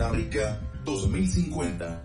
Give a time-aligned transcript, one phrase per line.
[0.00, 2.04] Costa Rica 2050.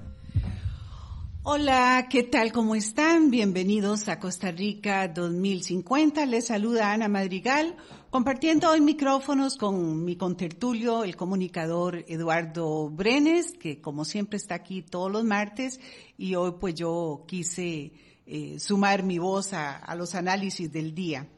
[1.44, 2.52] Hola, ¿qué tal?
[2.52, 3.32] ¿Cómo están?
[3.32, 6.26] Bienvenidos a Costa Rica 2050.
[6.26, 7.78] Les saluda Ana Madrigal,
[8.10, 14.82] compartiendo hoy micrófonos con mi contertulio, el comunicador Eduardo Brenes, que como siempre está aquí
[14.82, 15.80] todos los martes,
[16.18, 17.94] y hoy pues yo quise
[18.26, 21.30] eh, sumar mi voz a, a los análisis del día.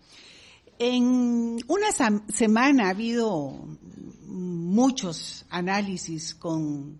[0.79, 1.91] En una
[2.29, 3.77] semana ha habido
[4.37, 6.99] muchos análisis con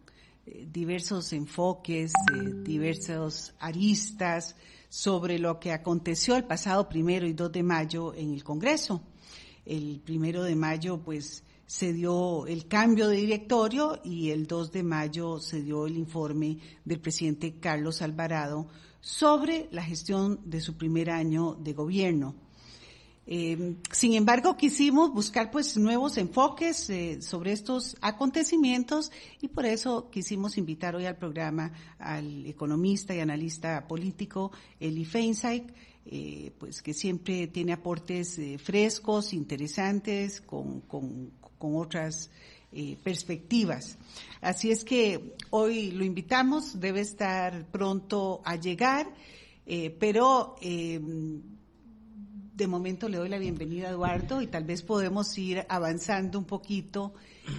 [0.71, 4.55] diversos enfoques, eh, diversos aristas
[4.89, 9.01] sobre lo que aconteció el pasado primero y 2 de mayo en el Congreso.
[9.65, 14.83] El primero de mayo, pues, se dio el cambio de directorio y el 2 de
[14.83, 18.67] mayo se dio el informe del presidente Carlos Alvarado
[19.01, 22.35] sobre la gestión de su primer año de gobierno.
[23.29, 30.09] Eh, sin embargo, quisimos buscar pues nuevos enfoques eh, sobre estos acontecimientos y por eso
[30.09, 35.73] quisimos invitar hoy al programa al economista y analista político Eli Feinsack,
[36.05, 42.31] eh, pues que siempre tiene aportes eh, frescos, interesantes, con, con, con otras
[43.03, 43.97] perspectivas.
[44.39, 49.07] Así es que hoy lo invitamos, debe estar pronto a llegar,
[49.99, 50.57] pero
[52.57, 56.45] de momento le doy la bienvenida a Eduardo y tal vez podemos ir avanzando un
[56.45, 57.13] poquito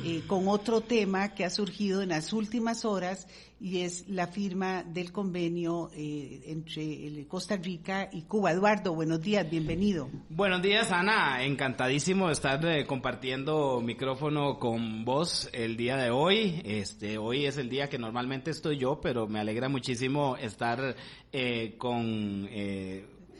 [0.04, 3.28] eh, con otro tema que ha surgido en las últimas horas
[3.60, 8.50] y es la firma del convenio eh, entre Costa Rica y Cuba.
[8.50, 10.10] Eduardo, buenos días, bienvenido.
[10.30, 11.44] Buenos días, Ana.
[11.44, 16.60] Encantadísimo de estar eh, compartiendo micrófono con vos el día de hoy.
[16.64, 20.96] Este, hoy es el día que normalmente estoy yo, pero me alegra muchísimo estar
[21.78, 22.48] con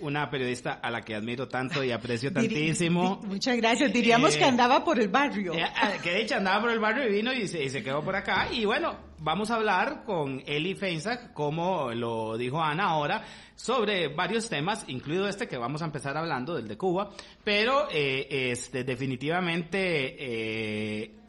[0.01, 3.21] una periodista a la que admiro tanto y aprecio tantísimo.
[3.25, 3.93] Muchas gracias.
[3.93, 5.53] Diríamos que eh, andaba por el barrio.
[5.55, 8.17] Eh, ah, que de hecho andaba por el barrio y vino y se, quedó por
[8.17, 8.49] acá.
[8.53, 14.49] Y bueno, vamos a hablar con Eli Feinsack, como lo dijo Ana ahora, sobre varios
[14.49, 17.11] temas, incluido este que vamos a empezar hablando, del de Cuba.
[17.45, 20.17] Pero eh, este, definitivamente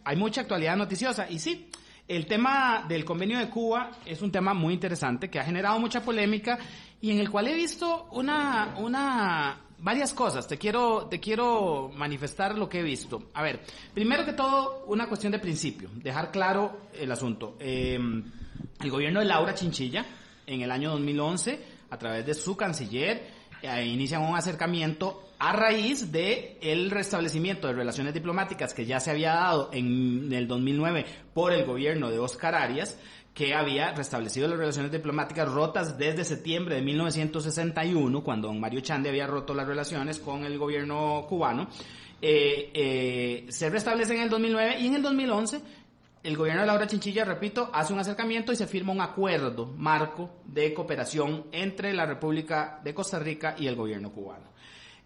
[0.04, 1.30] hay mucha actualidad noticiosa.
[1.30, 1.70] Y sí,
[2.10, 6.02] el tema del convenio de Cuba es un tema muy interesante que ha generado mucha
[6.02, 6.58] polémica
[7.02, 10.48] y en el cual he visto una, una, varias cosas.
[10.48, 13.24] Te quiero, te quiero manifestar lo que he visto.
[13.34, 13.62] A ver,
[13.94, 17.56] primero que todo, una cuestión de principio, dejar claro el asunto.
[17.60, 18.24] Em,
[18.82, 20.06] el gobierno de Laura Chinchilla,
[20.46, 23.28] en el año 2011, a través de su canciller,
[23.62, 29.12] eh, inician un acercamiento a raíz de el restablecimiento de relaciones diplomáticas que ya se
[29.12, 32.98] había dado en el 2009 por el gobierno de Oscar Arias
[33.40, 39.08] que había restablecido las relaciones diplomáticas rotas desde septiembre de 1961, cuando don Mario Chande
[39.08, 41.70] había roto las relaciones con el gobierno cubano.
[42.22, 45.62] Eh, eh, se restablece en el 2009 y en el 2011
[46.22, 50.42] el gobierno de Laura Chinchilla, repito, hace un acercamiento y se firma un acuerdo marco
[50.44, 54.50] de cooperación entre la República de Costa Rica y el gobierno cubano.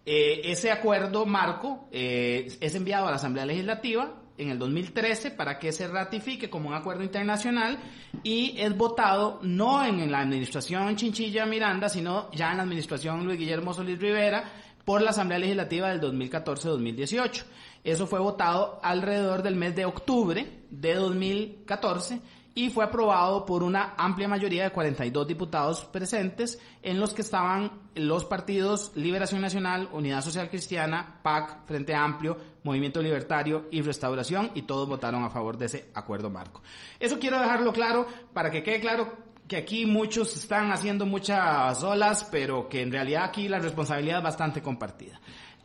[0.04, 5.72] Eh, ese acuerdo marco es enviado a la Asamblea Legislativa en el 2013 para que
[5.72, 7.78] se ratifique como un acuerdo internacional
[8.22, 13.38] y es votado no en la administración Chinchilla Miranda, sino ya en la administración Luis
[13.38, 14.44] Guillermo Solís Rivera
[14.84, 17.44] por la Asamblea Legislativa del 2014-2018.
[17.84, 22.20] Eso fue votado alrededor del mes de octubre de 2014
[22.54, 27.72] y fue aprobado por una amplia mayoría de 42 diputados presentes, en los que estaban
[27.96, 34.62] los partidos Liberación Nacional, Unidad Social Cristiana, PAC, Frente Amplio, Movimiento Libertario y Restauración, y
[34.62, 36.62] todos votaron a favor de ese acuerdo marco.
[36.98, 39.16] Eso quiero dejarlo claro para que quede claro
[39.46, 44.24] que aquí muchos están haciendo muchas olas, pero que en realidad aquí la responsabilidad es
[44.24, 45.20] bastante compartida.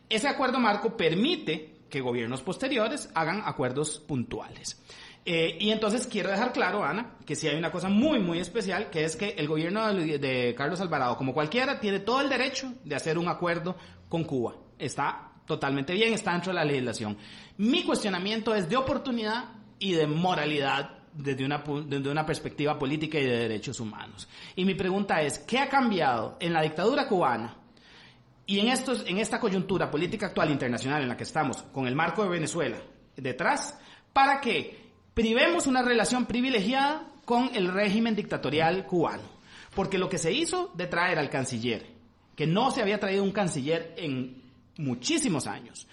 [0.08, 4.80] Ese acuerdo marco permite que gobiernos posteriores hagan acuerdos puntuales.
[5.24, 8.88] Eh, y entonces quiero dejar claro, Ana, que si hay una cosa muy, muy especial,
[8.88, 12.94] que es que el gobierno de, Carlos Alvarado, como cualquiera, tiene todo el derecho de
[12.94, 13.76] hacer un acuerdo
[14.08, 14.54] con Cuba.
[14.78, 17.16] Está totalmente bien, está dentro de la legislación.
[17.56, 19.46] Mi cuestionamiento es de oportunidad
[19.80, 24.28] y de moralidad desde una, desde una perspectiva política y de derechos humanos.
[24.54, 27.56] Y mi pregunta es, ¿qué ha cambiado en la dictadura cubana
[28.46, 31.96] y en, estos, en esta coyuntura política actual internacional en la que estamos, con el
[31.96, 32.78] marco de Venezuela
[33.16, 33.76] detrás,
[34.12, 39.24] para que privemos una relación privilegiada con el régimen dictatorial cubano.
[39.74, 41.86] Porque lo que se hizo de traer al canciller,
[42.36, 44.40] que no se había traído un canciller en
[44.80, 45.86] muchísimos años,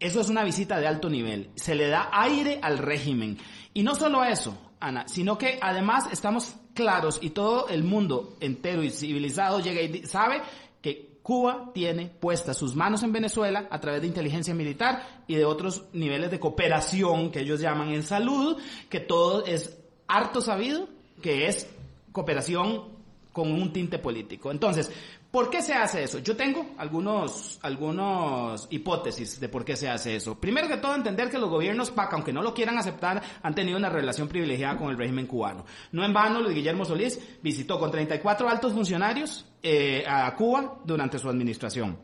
[0.00, 1.50] eso es una visita de alto nivel.
[1.56, 3.38] Se le da aire al régimen.
[3.74, 8.84] Y no solo eso, Ana, sino que además estamos claros y todo el mundo entero
[8.84, 10.42] y civilizado llega y sabe
[10.80, 15.44] que Cuba tiene puestas sus manos en Venezuela a través de inteligencia militar y de
[15.44, 18.56] otros niveles de cooperación que ellos llaman en salud,
[18.88, 19.76] que todo es
[20.06, 20.88] harto sabido
[21.20, 21.68] que es
[22.12, 22.84] cooperación
[23.32, 24.50] con un tinte político.
[24.50, 24.90] Entonces,
[25.30, 26.20] ¿Por qué se hace eso?
[26.20, 30.40] Yo tengo algunos, algunos hipótesis de por qué se hace eso.
[30.40, 33.76] Primero que todo, entender que los gobiernos PAC, aunque no lo quieran aceptar, han tenido
[33.76, 35.66] una relación privilegiada con el régimen cubano.
[35.92, 41.18] No en vano, Luis Guillermo Solís visitó con 34 altos funcionarios eh, a Cuba durante
[41.18, 41.98] su administración.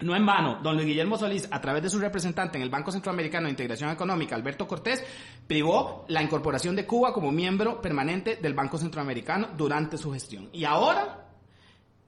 [0.00, 2.90] No en vano, don Luis Guillermo Solís, a través de su representante en el Banco
[2.90, 5.04] Centroamericano de Integración Económica, Alberto Cortés,
[5.46, 10.48] privó la incorporación de Cuba como miembro permanente del Banco Centroamericano durante su gestión.
[10.54, 11.26] Y ahora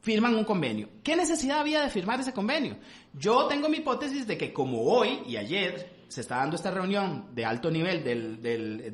[0.02, 0.88] firman un convenio.
[1.02, 2.76] ¿Qué necesidad había de firmar ese convenio?
[3.14, 7.28] Yo tengo mi hipótesis de que como hoy y ayer se está dando esta reunión
[7.34, 8.92] de alto nivel del, del,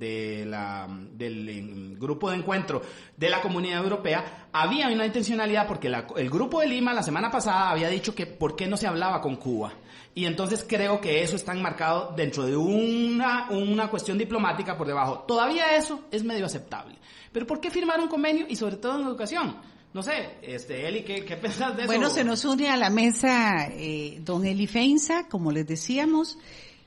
[1.19, 2.81] del grupo de encuentro
[3.17, 7.71] de la Comunidad Europea, había una intencionalidad porque el grupo de Lima la semana pasada
[7.71, 9.73] había dicho que por qué no se hablaba con Cuba.
[10.15, 15.25] Y entonces creo que eso está enmarcado dentro de una, una cuestión diplomática por debajo.
[15.27, 16.97] Todavía eso es medio aceptable.
[17.33, 19.57] Pero ¿por qué firmar un convenio y sobre todo en educación?
[19.95, 21.87] No sé, este, Eli, ¿qué, qué pensás de eso?
[21.87, 26.39] Bueno, se nos une a la mesa eh, don Eli Feinza, como les decíamos,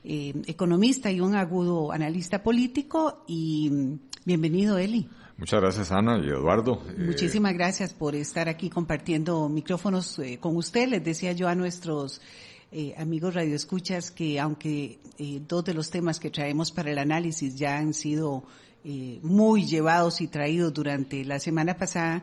[0.04, 3.24] eh, economista y un agudo analista político.
[3.26, 5.08] Y mm, bienvenido, Eli.
[5.36, 6.82] Muchas gracias, Ana y Eduardo.
[6.88, 10.88] Eh, Muchísimas gracias por estar aquí compartiendo micrófonos con usted.
[10.88, 12.20] Les decía yo a nuestros
[12.96, 14.98] amigos radioescuchas que aunque
[15.46, 18.44] dos de los temas que traemos para el análisis ya han sido
[19.22, 22.22] muy llevados y traídos durante la semana pasada,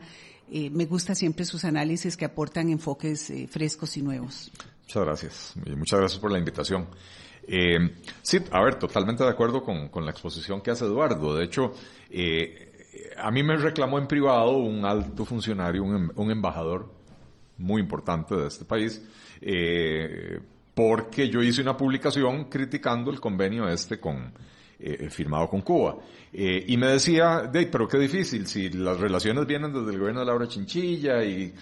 [0.52, 4.50] eh, me gusta siempre sus análisis que aportan enfoques eh, frescos y nuevos.
[4.82, 5.54] Muchas gracias.
[5.64, 6.88] Y muchas gracias por la invitación.
[7.46, 11.36] Eh, sí, a ver, totalmente de acuerdo con, con, la exposición que hace Eduardo.
[11.36, 11.74] De hecho,
[13.16, 16.92] a mí me reclamó en privado un alto funcionario, un, em, un embajador
[17.58, 19.02] muy importante de este país,
[20.74, 24.32] porque yo hice una publicación criticando el convenio este con,
[24.80, 25.96] eh, firmado con Cuba.
[26.32, 30.20] Eh, y me decía, de, pero qué difícil, si las relaciones vienen desde el gobierno
[30.20, 31.52] de Laura Chinchilla y...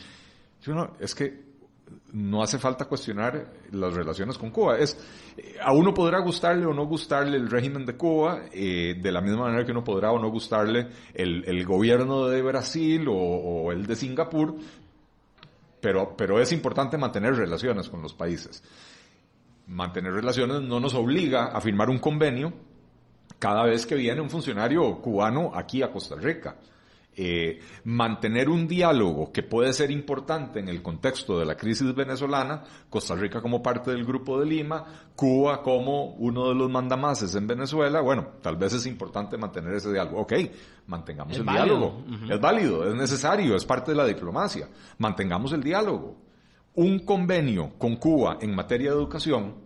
[0.61, 1.49] Yo no, es que
[2.13, 4.79] no hace falta cuestionar las relaciones con Cuba.
[4.79, 4.99] Es,
[5.63, 9.45] a uno podrá gustarle o no gustarle el régimen de Cuba, eh, de la misma
[9.45, 13.87] manera que uno podrá o no gustarle el, el gobierno de Brasil o, o, el
[13.87, 14.57] de Singapur,
[15.81, 18.63] pero, pero es importante mantener relaciones con los países.
[19.67, 22.53] Mantener relaciones no nos obliga a firmar un convenio
[23.39, 26.57] cada vez que viene un funcionario cubano aquí a Costa Rica.
[27.21, 32.63] Eh, mantener un diálogo que puede ser importante en el contexto de la crisis venezolana,
[32.89, 34.85] Costa Rica como parte del Grupo de Lima,
[35.17, 39.91] Cuba como uno de los mandamases en Venezuela, bueno, tal vez es importante mantener ese
[39.91, 40.21] diálogo.
[40.21, 40.33] Ok,
[40.87, 42.05] mantengamos el diálogo.
[42.31, 44.69] Es válido, es necesario, es parte de la diplomacia.
[44.99, 46.17] Mantengamos el diálogo.
[46.77, 49.57] Un convenio con Cuba en materia de educación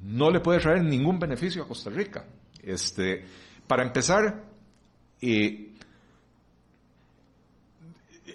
[0.00, 2.24] no le puede traer ningún beneficio a Costa Rica.
[2.62, 3.24] Este,
[3.66, 4.44] para empezar,
[5.20, 5.72] eh,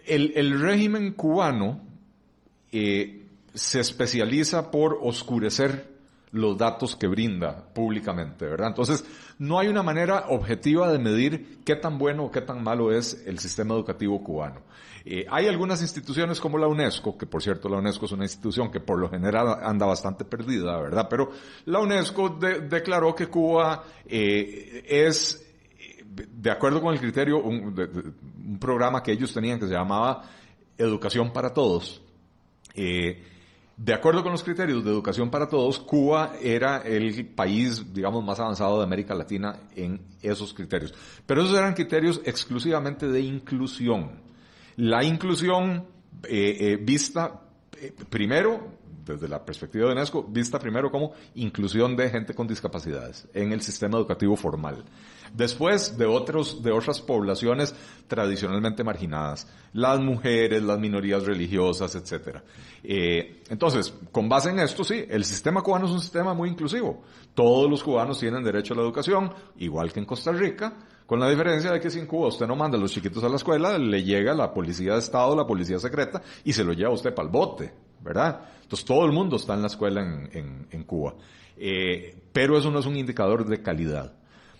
[0.05, 1.81] el, régimen cubano
[2.71, 5.97] eh, se especializa por oscurecer
[6.31, 8.69] los datos que brinda públicamente, ¿verdad?
[8.69, 9.05] Entonces,
[9.39, 13.23] no hay una manera objetiva de medir qué tan bueno o qué tan malo es
[13.25, 14.61] el sistema educativo cubano.
[15.05, 18.69] Eh, hay algunas instituciones como la UNESCO, que por cierto la UNESCO es una institución
[18.69, 21.07] que por lo general anda bastante perdida, ¿verdad?
[21.09, 21.31] Pero
[21.65, 22.37] la UNESCO
[22.69, 25.45] declaró que Cuba eh, es,
[26.13, 27.73] de acuerdo con el criterio, un,
[28.59, 30.23] programa que ellos tenían que se llamaba
[30.77, 32.01] Educación para Todos.
[32.73, 33.23] Eh,
[33.77, 38.39] de acuerdo con los criterios de educación para todos, Cuba era el país, digamos, más
[38.39, 40.95] avanzado de América Latina en esos criterios.
[41.27, 44.19] Pero esos eran criterios exclusivamente de inclusión.
[44.77, 45.85] La inclusión
[46.23, 47.41] eh, eh, vista
[47.79, 48.79] eh, primero
[49.13, 53.61] desde la perspectiva de UNESCO, vista primero como inclusión de gente con discapacidades en el
[53.61, 54.83] sistema educativo formal.
[55.33, 57.75] Después de otros, de otras poblaciones
[58.07, 62.37] tradicionalmente marginadas, las mujeres, las minorías religiosas, etc.
[62.83, 67.03] Eh, entonces, con base en esto, sí, el sistema cubano es un sistema muy inclusivo.
[67.33, 70.73] Todos los cubanos tienen derecho a la educación, igual que en Costa Rica,
[71.05, 73.29] con la diferencia de que si en Cuba usted no manda a los chiquitos a
[73.29, 76.91] la escuela, le llega la policía de Estado, la policía secreta, y se lo lleva
[76.91, 78.41] usted para el bote, ¿verdad?
[78.61, 81.15] Entonces todo el mundo está en la escuela en, Cuba.
[81.57, 84.13] Eh, pero eso no es un indicador de calidad.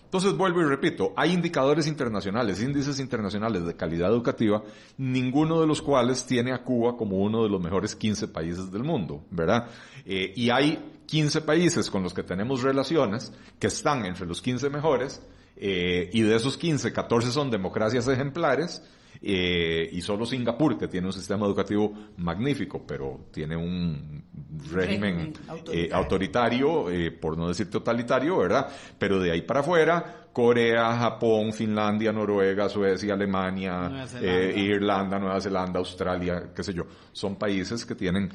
[0.04, 4.62] Entonces vuelvo y repito, hay indicadores internacionales, índices internacionales de calidad educativa,
[4.96, 8.84] ninguno de los cuales tiene a Cuba como uno de los mejores 15 países del
[8.84, 9.68] mundo, ¿verdad?
[10.06, 14.70] Eh, y hay 15 países con los que tenemos relaciones que están entre los 15
[14.70, 15.20] mejores,
[15.60, 18.82] eh, y de esos 15, 14 son democracias ejemplares,
[19.20, 24.24] Eh, y solo Singapur, que tiene un sistema educativo magnífico, pero tiene un
[24.72, 28.68] régimen, Régimen eh, autoritario, eh, por no decir totalitario, ¿verdad?
[28.98, 35.40] Pero de ahí para afuera, Corea, Japón, Finlandia, Noruega, Suecia, Alemania, Nueva eh, Irlanda, Nueva
[35.40, 38.30] Zelanda, Australia, qué sé yo, son países que tienen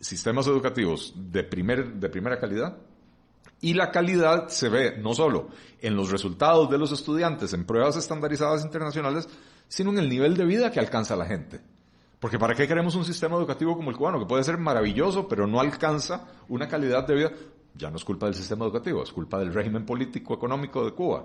[0.00, 2.76] sistemas educativos de, primer, de primera calidad
[3.64, 5.48] y la calidad se ve no solo
[5.80, 9.26] en los resultados de los estudiantes en pruebas estandarizadas internacionales,
[9.68, 11.62] sino en el nivel de vida que alcanza la gente.
[12.20, 15.46] Porque ¿para qué queremos un sistema educativo como el cubano, que puede ser maravilloso, pero
[15.46, 17.32] no alcanza una calidad de vida?
[17.74, 21.24] Ya no es culpa del sistema educativo, es culpa del régimen político económico de Cuba.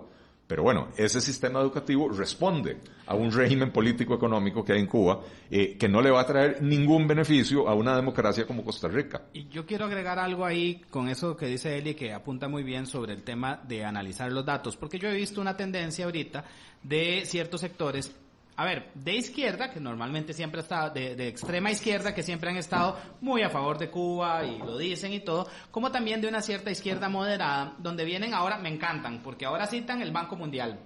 [0.50, 5.22] Pero bueno, ese sistema educativo responde a un régimen político económico que hay en Cuba
[5.52, 9.22] eh, que no le va a traer ningún beneficio a una democracia como Costa Rica.
[9.32, 12.88] Y yo quiero agregar algo ahí con eso que dice Eli, que apunta muy bien
[12.88, 16.44] sobre el tema de analizar los datos, porque yo he visto una tendencia ahorita
[16.82, 18.12] de ciertos sectores,
[18.60, 22.58] a ver, de izquierda, que normalmente siempre ha estado, de, extrema izquierda, que siempre han
[22.58, 26.42] estado muy a favor de Cuba y lo dicen y todo, como también de una
[26.42, 30.78] cierta izquierda moderada, donde vienen ahora, me encantan, porque ahora citan el Banco Mundial.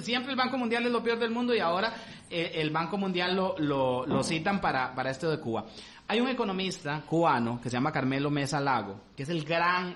[0.00, 1.92] Siempre el Banco Mundial es lo peor del mundo y ahora
[2.30, 5.66] eh, el Banco Mundial lo, lo, citan para, para esto de Cuba.
[6.08, 9.94] Hay un economista cubano que se llama Carmelo Mesa Lago, que es el gran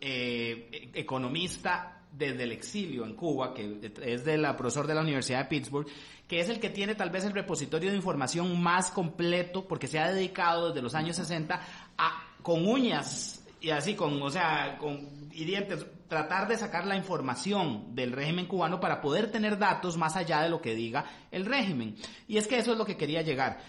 [0.00, 5.44] eh, economista desde el exilio en Cuba, que es del profesor de la Universidad de
[5.44, 5.86] Pittsburgh,
[6.26, 9.98] que es el que tiene tal vez el repositorio de información más completo, porque se
[9.98, 11.60] ha dedicado desde los años 60
[11.96, 17.94] a, con uñas y así, con, o sea, con dientes, tratar de sacar la información
[17.94, 21.96] del régimen cubano para poder tener datos más allá de lo que diga el régimen.
[22.26, 23.60] Y es que eso es lo que quería llegar.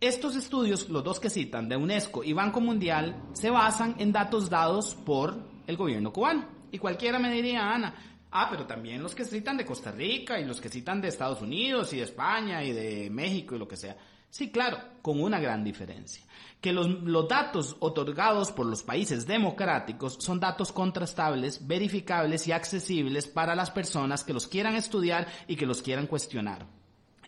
[0.00, 4.50] Estos estudios, los dos que citan, de UNESCO y Banco Mundial, se basan en datos
[4.50, 5.36] dados por
[5.66, 6.61] el gobierno cubano.
[6.72, 7.94] Y cualquiera me diría, Ana,
[8.30, 11.42] ah, pero también los que citan de Costa Rica y los que citan de Estados
[11.42, 13.96] Unidos y de España y de México y lo que sea.
[14.30, 16.24] Sí, claro, con una gran diferencia.
[16.62, 23.26] Que los, los datos otorgados por los países democráticos son datos contrastables, verificables y accesibles
[23.26, 26.66] para las personas que los quieran estudiar y que los quieran cuestionar.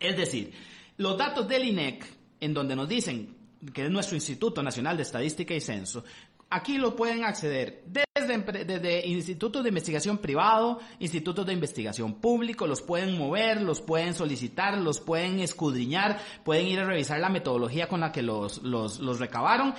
[0.01, 0.55] Es decir,
[0.97, 2.07] los datos del INEC,
[2.41, 3.37] en donde nos dicen
[3.75, 6.03] que es nuestro Instituto Nacional de Estadística y Censo,
[6.49, 7.83] aquí lo pueden acceder
[8.26, 14.76] desde, institutos de investigación privado, institutos de investigación público, los pueden mover, los pueden solicitar,
[14.78, 19.19] los pueden escudriñar, pueden ir a revisar la metodología con la que los, los, los
[19.19, 19.75] recabaron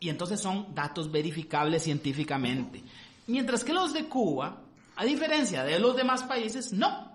[0.00, 2.82] y entonces son datos verificables científicamente.
[3.28, 4.58] Mientras que los de Cuba,
[4.96, 7.12] a diferencia de los demás países, no.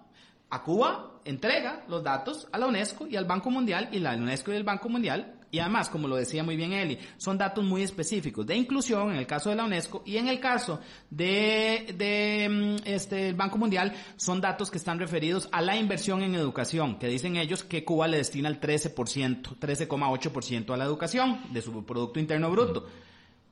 [0.50, 4.54] A Cuba entrega los datos a la UNESCO y al Banco Mundial y la UNESCO
[4.54, 7.82] y el Banco Mundial y además, como lo decía muy bien Eli, son datos muy
[7.82, 12.88] específicos de inclusión en el caso de la UNESCO y en el caso de, mm,
[12.88, 17.38] este Banco Mundial son datos que están referidos a la inversión en educación, que dicen
[17.38, 22.52] ellos que Cuba le destina el 13%, 13,8% a la educación de su producto interno
[22.52, 22.88] bruto.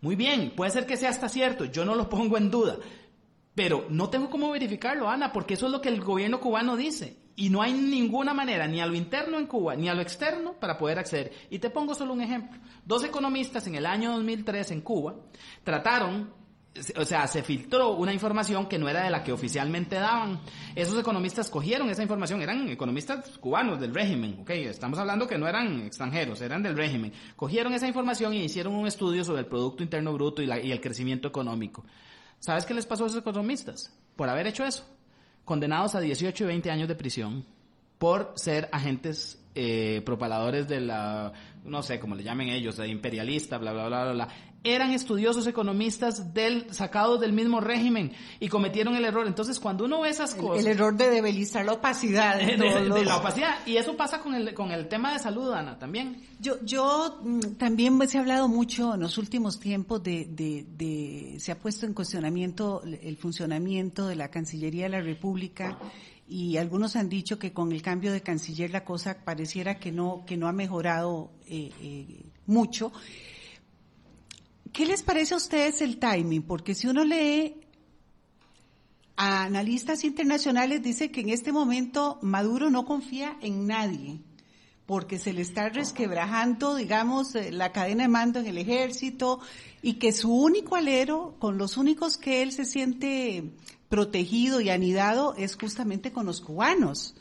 [0.01, 2.77] Muy bien, puede ser que sea hasta cierto, yo no lo pongo en duda.
[3.55, 7.24] Pero no tengo cómo verificarlo, Ana, porque eso es lo que el gobierno cubano dice.
[7.37, 10.53] Y no hay ninguna manera, ni a lo interno en Cuba, ni a lo externo,
[10.53, 11.33] para poder acceder.
[11.49, 12.57] Y te pongo solo un ejemplo.
[12.85, 15.15] Dos economistas en el año 2003 en Cuba
[15.63, 16.33] trataron,
[16.95, 20.39] o sea, se filtró una información que no era de la que oficialmente daban.
[20.75, 25.45] Esos economistas cogieron esa información, eran economistas cubanos del régimen, ok, estamos hablando que no
[25.45, 27.11] eran extranjeros, eran del régimen.
[27.35, 30.79] Cogieron esa información y hicieron un estudio sobre el Producto Interno Bruto y, y el
[30.79, 31.83] crecimiento económico.
[32.39, 33.93] ¿Sabes qué les pasó a esos economistas?
[34.15, 34.94] Por haber hecho eso.
[35.45, 37.45] Condenados a 18 y 20 años de prisión
[37.97, 41.31] por ser agentes eh, propaladores de la,
[41.63, 44.27] no sé cómo le llamen ellos, de imperialista, bla, bla, bla, bla, bla.
[44.65, 49.27] Eran estudiosos economistas del, sacados del mismo régimen y cometieron el error.
[49.27, 50.65] Entonces, cuando uno ve esas cosas...
[50.65, 52.37] el error de debilizar la opacidad.
[52.39, 53.59] de, la opacidad.
[53.65, 56.21] Y eso pasa con el, con el tema de salud, Ana, también.
[56.39, 60.65] Yo, yo mm, también pues, se ha hablado mucho en los últimos tiempos de, de,
[60.75, 65.77] de- se ha puesto en cuestionamiento el funcionamiento de la Cancillería de la República
[66.27, 70.23] y algunos han dicho que con el cambio de canciller la cosa pareciera que no
[70.25, 72.91] que no ha mejorado eh, eh, mucho.
[74.75, 76.41] ¿Qué les parece a ustedes el timing?
[76.41, 77.61] Porque si uno lee
[79.15, 84.19] a analistas internacionales dice que en este momento Maduro no confía en nadie
[84.85, 89.39] porque se le está resquebrajando, digamos, eh, la cadena de mando en el ejército
[89.81, 93.53] y que su único alero, con los únicos que él se siente
[93.87, 97.15] protegido y anidado, es justamente con los cubanos.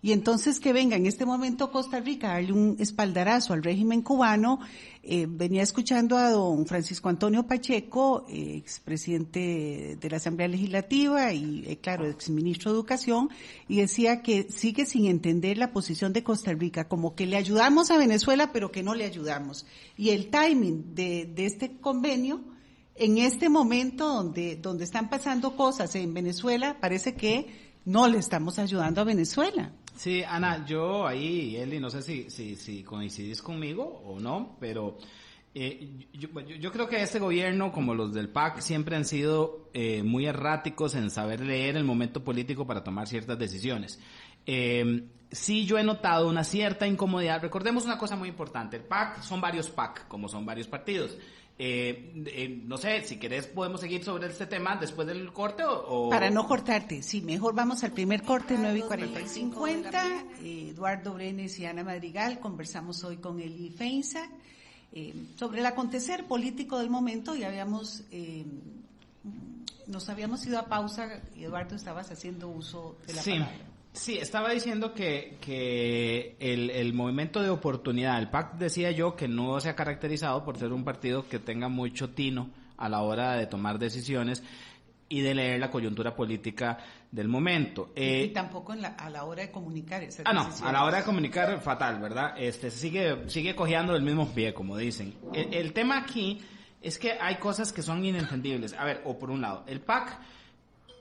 [0.00, 4.02] Y entonces que venga en este momento Costa Rica a darle un espaldarazo al régimen
[4.02, 4.60] cubano.
[5.02, 11.64] Eh, venía escuchando a don Francisco Antonio Pacheco, eh, expresidente de la Asamblea Legislativa y,
[11.66, 13.28] eh, claro, exministro de Educación,
[13.66, 17.90] y decía que sigue sin entender la posición de Costa Rica, como que le ayudamos
[17.90, 19.66] a Venezuela, pero que no le ayudamos.
[19.96, 22.40] Y el timing de, de este convenio,
[22.94, 27.46] en este momento donde, donde están pasando cosas en Venezuela, parece que
[27.84, 29.72] no le estamos ayudando a Venezuela.
[29.98, 34.96] Sí, Ana, yo ahí, Eli, no sé si, si, si coincidís conmigo o no, pero
[35.56, 40.26] eh, yo, creo que este gobierno, como los del PAC, siempre han sido eh, muy
[40.26, 43.98] erráticos en saber leer el momento político para tomar ciertas decisiones.
[44.46, 45.02] Eh,
[45.32, 47.42] sí, yo he notado una cierta incomodidad.
[47.42, 51.18] Recordemos una cosa muy importante, el PAC son varios PAC, como son varios partidos.
[51.60, 56.08] Eh, eh, no sé, si querés podemos seguir sobre este tema después del corte o...
[56.08, 60.24] Para no cortarte, sí, mejor vamos al primer corte, 9 y 40 y 50.
[60.44, 64.30] Eduardo Brenes y Ana Madrigal conversamos hoy con Eli Feinsack
[64.92, 68.04] eh, sobre el acontecer político del momento y habíamos...
[68.12, 68.44] Eh,
[69.88, 73.30] nos habíamos ido a pausa y Eduardo estabas haciendo uso de la sí.
[73.32, 73.56] palabra.
[73.98, 79.26] Sí, estaba diciendo que, que el, el, movimiento de oportunidad, el PAC decía yo que
[79.26, 83.32] no se ha caracterizado por ser un partido que tenga mucho tino a la hora
[83.34, 84.42] de tomar decisiones
[85.08, 86.78] y de leer la coyuntura política
[87.10, 87.90] del momento.
[87.96, 90.68] Eh, y tampoco en la, a la hora de comunicar esas Ah, no, decisiones.
[90.68, 92.34] a la hora de comunicar fatal, ¿verdad?
[92.38, 95.14] Este sigue sigue cojeando del mismo pie, como dicen.
[95.34, 96.40] El, el tema aquí
[96.80, 98.74] es que hay cosas que son inentendibles.
[98.74, 100.18] A ver, o por un lado, el PAC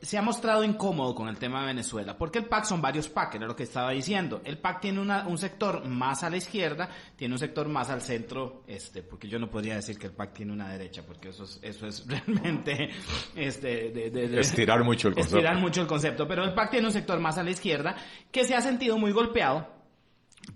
[0.02, 3.36] se ha mostrado incómodo con el tema de Venezuela, porque el PAC son varios PAC,
[3.36, 4.42] era lo que estaba diciendo.
[4.44, 8.02] El PAC tiene una, un sector más a la izquierda, tiene un sector más al
[8.02, 11.44] centro, este, porque yo no podría decir que el PAC tiene una derecha, porque eso
[11.44, 12.90] es, eso es realmente,
[13.36, 15.38] este, de, de, de, estirar mucho el concepto.
[15.38, 17.96] Estirar mucho el concepto, pero el PAC tiene un sector más a la izquierda
[18.32, 19.77] que se ha sentido muy golpeado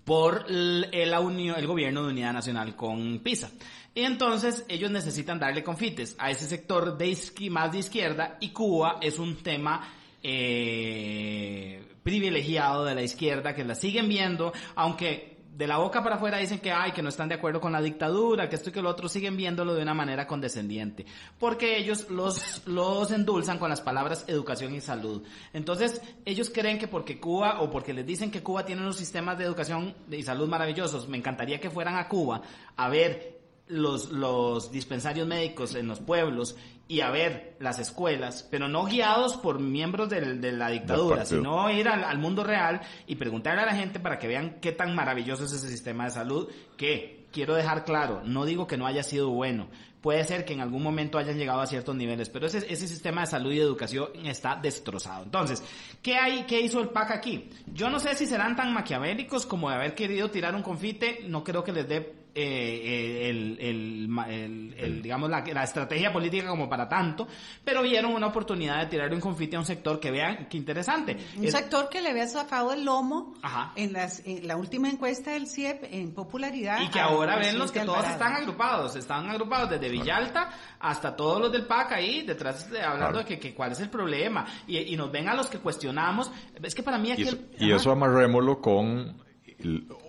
[0.04, 3.50] por el, la unión, el gobierno de unidad nacional con PISA.
[3.94, 7.16] Y entonces ellos necesitan darle confites a ese sector de
[7.50, 9.86] más de izquierda y Cuba es un tema
[10.22, 15.31] eh, privilegiado de la izquierda que la siguen viendo, aunque
[15.62, 17.80] de la boca para afuera dicen que ay que no están de acuerdo con la
[17.80, 21.06] dictadura, que esto y que lo otro siguen viéndolo de una manera condescendiente,
[21.38, 25.22] porque ellos los los endulzan con las palabras educación y salud.
[25.52, 29.38] Entonces, ellos creen que porque Cuba o porque les dicen que Cuba tiene unos sistemas
[29.38, 32.42] de educación y salud maravillosos, me encantaría que fueran a Cuba
[32.76, 33.31] a ver
[33.72, 36.56] los, los dispensarios médicos en los pueblos
[36.88, 41.70] y a ver las escuelas, pero no guiados por miembros del, de la dictadura, sino
[41.70, 44.94] ir al, al, mundo real y preguntarle a la gente para que vean qué tan
[44.94, 49.02] maravilloso es ese sistema de salud, que quiero dejar claro, no digo que no haya
[49.02, 49.68] sido bueno,
[50.02, 53.22] puede ser que en algún momento hayan llegado a ciertos niveles, pero ese, ese sistema
[53.22, 55.24] de salud y educación está destrozado.
[55.24, 55.62] Entonces,
[56.02, 57.48] ¿qué hay, qué hizo el PAC aquí?
[57.72, 61.42] Yo no sé si serán tan maquiavélicos como de haber querido tirar un confite, no
[61.42, 66.68] creo que les dé eh, el, el, el, el, digamos la, la, estrategia política como
[66.68, 67.28] para tanto,
[67.64, 71.16] pero vieron una oportunidad de tirar un confite a un sector que vean qué interesante.
[71.36, 73.72] Un es, sector que le había sacado el lomo ajá.
[73.76, 76.80] en, las, en la última encuesta del CIEP en popularidad.
[76.80, 81.40] Y que ahora ven los que todos están agrupados, están agrupados desde Villalta hasta todos
[81.40, 83.18] los del PAC ahí detrás de, hablando claro.
[83.18, 86.30] de que, que, cuál es el problema y, y, nos ven a los que cuestionamos.
[86.62, 89.21] Es que para mí aquí y eso, y eso amarrémoslo con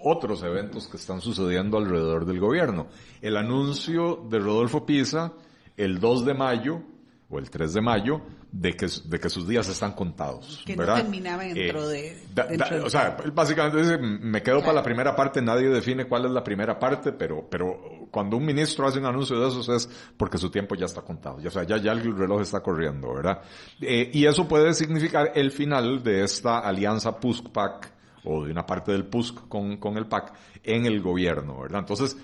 [0.04, 2.88] otros eventos que están sucediendo alrededor del gobierno.
[3.22, 5.34] El anuncio de Rodolfo Pisa
[5.78, 6.82] el 2 de mayo
[7.30, 10.62] o el 3 de mayo de que, de que sus días están contados.
[10.66, 10.98] Que ¿verdad?
[10.98, 12.28] no terminaba dentro eh, de...
[12.34, 14.66] Da, dentro da, o sea, básicamente dice, me quedo claro.
[14.66, 18.46] para la primera parte, nadie define cuál es la primera parte, pero, pero cuando un
[18.46, 21.40] ministro hace un anuncio de esos es porque su tiempo ya está contado.
[21.40, 23.42] Ya, o sea, ya, ya el reloj está corriendo, ¿verdad?
[23.82, 27.93] Eh, y eso puede significar el final de esta alianza PUSC-PAC
[28.26, 30.34] o de una parte del PUSC con, con el PAC
[30.64, 31.80] en el gobierno, ¿verdad?
[31.80, 32.18] Entonces,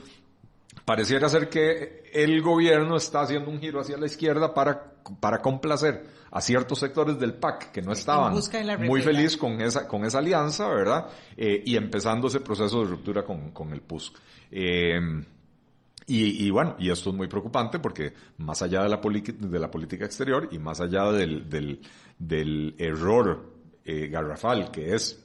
[0.86, 6.06] pareciera ser que el gobierno está haciendo un giro hacia la izquierda para, para complacer
[6.32, 8.34] a ciertos sectores del PAC que no estaban
[8.86, 11.08] muy felices con esa, con esa alianza, ¿verdad?
[11.36, 14.16] Eh, y empezando ese proceso de ruptura con, con el PUSC.
[14.52, 15.00] Eh,
[16.08, 19.70] y, y, bueno, y esto es muy preocupante porque más allá de la, de la
[19.70, 21.82] política exterior y más allá del, del,
[22.18, 23.54] del error
[23.86, 25.24] eh, garrafal que es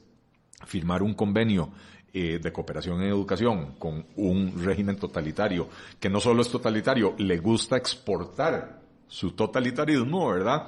[0.65, 1.69] firmar un convenio
[2.13, 5.67] eh, de cooperación en educación con un régimen totalitario,
[5.99, 10.67] que no solo es totalitario, le gusta exportar su totalitarismo, ¿verdad?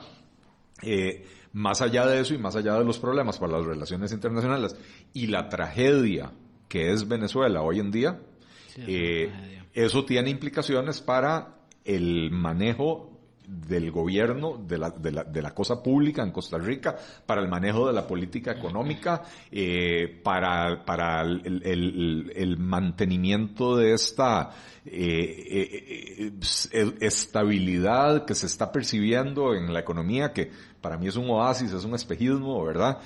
[0.81, 4.75] Eh, más allá de eso y más allá de los problemas para las relaciones internacionales
[5.13, 6.31] y la tragedia
[6.67, 8.19] que es Venezuela hoy en día,
[8.67, 9.31] sí, eh,
[9.73, 11.55] eso tiene implicaciones para
[11.85, 13.16] el manejo
[13.47, 17.47] del gobierno, de la, de, la, de la cosa pública en Costa Rica, para el
[17.47, 24.51] manejo de la política económica, eh, para, para el, el, el, mantenimiento de esta
[24.85, 26.33] eh,
[26.71, 31.71] eh, estabilidad que se está percibiendo en la economía, que para mí es un oasis,
[31.71, 32.99] es un espejismo, ¿verdad?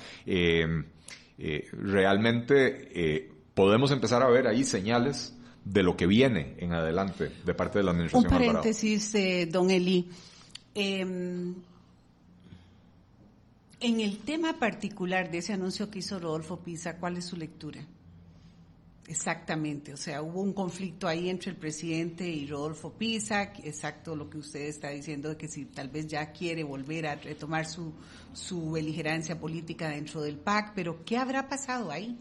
[1.72, 7.78] realmente podemos empezar a ver ahí señales de lo que viene en adelante de parte
[7.78, 8.32] de la administración.
[8.32, 10.08] Un paréntesis, eh, don Eli.
[10.74, 11.54] Em,
[13.80, 17.84] en el tema particular de ese anuncio que hizo Rodolfo Pisa, ¿cuál es su lectura?
[19.08, 24.30] Exactamente, o sea, hubo un conflicto ahí entre el presidente y Rodolfo Pisa, exacto lo
[24.30, 27.92] que usted está diciendo, de que si tal vez ya quiere volver a retomar su,
[28.32, 32.16] su beligerancia política dentro del PAC, pero ¿qué habrá pasado ahí?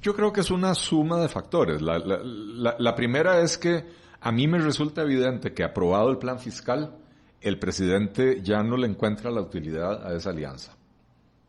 [0.00, 1.82] Yo creo que es una suma de factores.
[1.82, 3.84] La, la, la, primera es que
[4.20, 6.96] a mí me resulta evidente que aprobado el plan fiscal,
[7.40, 10.76] el presidente ya no le encuentra la utilidad a esa alianza.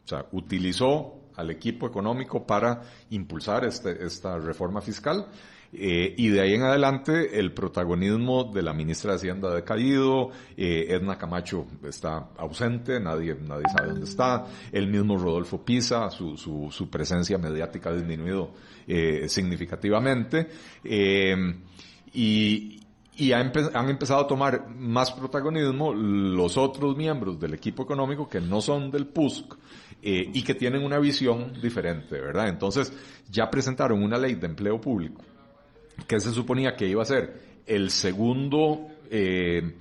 [0.05, 5.27] O sea, utilizó al equipo económico para impulsar este, esta reforma fiscal
[5.71, 10.31] eh, y de ahí en adelante el protagonismo de la ministra de Hacienda ha decaído,
[10.57, 16.35] eh, Edna Camacho está ausente, nadie, nadie sabe dónde está, el mismo Rodolfo Pisa, su,
[16.37, 18.51] su, su presencia mediática ha disminuido
[18.87, 20.47] eh, significativamente,
[22.11, 22.79] y,
[23.19, 23.51] y han
[23.89, 29.07] empezado a tomar más protagonismo los otros miembros del equipo económico que no son del
[29.07, 29.55] PUSC
[30.01, 32.47] y que tienen una visión diferente, ¿verdad?
[32.47, 32.93] Entonces
[33.29, 35.21] ya presentaron una ley de empleo público
[36.07, 39.75] que se suponía que iba a ser el segundo, eh,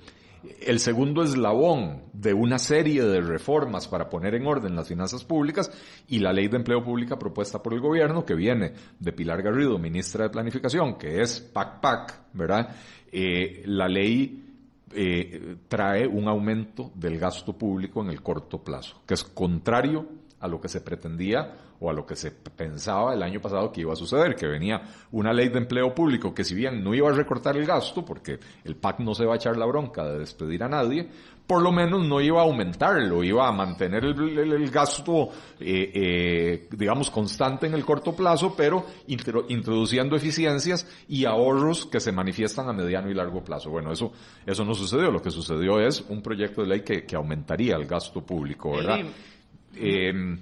[0.61, 5.71] el segundo eslabón de una serie de reformas para poner en orden las finanzas públicas
[6.07, 9.77] y la ley de empleo pública propuesta por el gobierno, que viene de Pilar Garrido,
[9.77, 12.75] ministra de Planificación, que es PAC-PAC, ¿verdad?
[13.11, 14.45] Eh, la ley
[14.93, 20.47] eh, trae un aumento del gasto público en el corto plazo, que es contrario a
[20.47, 23.93] lo que se pretendía o a lo que se pensaba el año pasado que iba
[23.93, 27.13] a suceder, que venía una ley de empleo público que si bien no iba a
[27.13, 30.63] recortar el gasto, porque el PAC no se va a echar la bronca de despedir
[30.63, 31.09] a nadie,
[31.49, 37.09] por lo menos no iba a aumentarlo, iba a mantener el, gasto, eh, eh, digamos,
[37.09, 43.09] constante en el corto plazo, pero introduciendo eficiencias y ahorros que se manifiestan a mediano
[43.09, 43.71] y largo plazo.
[43.71, 44.11] Bueno, eso,
[44.45, 45.09] eso no sucedió.
[45.09, 48.99] Lo que sucedió es un proyecto de ley que, que aumentaría el gasto público, ¿verdad?
[49.79, 50.37] Eh,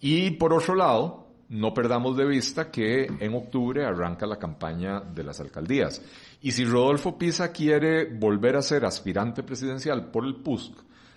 [0.00, 5.24] y por otro lado, no perdamos de vista que en octubre arranca la campaña de
[5.24, 6.00] las alcaldías.
[6.40, 10.72] Y si Rodolfo Pisa quiere volver a ser aspirante presidencial por el PUSC,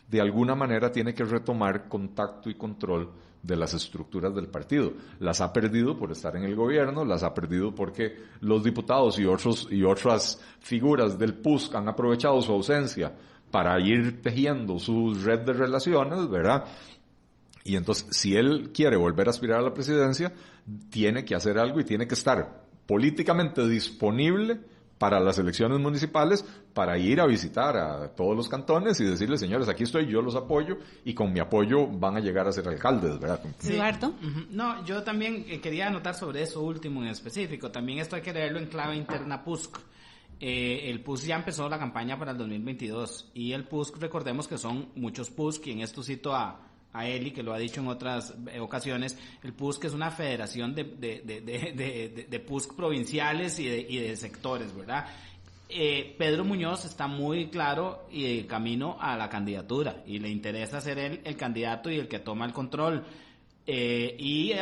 [0.09, 3.11] de alguna manera tiene que retomar contacto y control
[3.43, 4.93] de las estructuras del partido.
[5.19, 9.25] Las ha perdido por estar en el gobierno, las ha perdido porque los diputados y,
[9.25, 13.13] otros, y otras figuras del PUSC han aprovechado su ausencia
[13.51, 16.65] para ir tejiendo su red de relaciones, ¿verdad?
[17.63, 20.33] Y entonces, si él quiere volver a aspirar a la presidencia,
[20.89, 24.59] tiene que hacer algo y tiene que estar políticamente disponible
[24.97, 29.67] para las elecciones municipales, para ir a visitar a todos los cantones y decirles, señores,
[29.67, 33.19] aquí estoy, yo los apoyo y con mi apoyo van a llegar a ser alcaldes,
[33.19, 33.41] ¿verdad?
[33.59, 33.73] Sí.
[33.73, 34.13] Eduardo.
[34.49, 37.69] No, yo también eh, quería anotar sobre eso último en específico.
[37.69, 39.77] También esto hay que leerlo en clave interna PUSC.
[40.39, 44.57] Eh, el PUSC ya empezó la campaña para el 2022 y el PUSC, recordemos que
[44.57, 46.61] son muchos PUSC y en esto cito a
[46.93, 50.75] a Eli, que lo ha dicho en otras eh, ocasiones, el PUSC es una federación
[50.75, 55.07] de, de, de, de PUSC provinciales y de, sectores, ¿verdad?
[55.67, 60.99] Eh, Pedro Muñoz está muy claro y camino a la candidatura y le interesa ser
[60.99, 63.03] él el candidato y el que toma el control.
[63.65, 64.53] Eh, y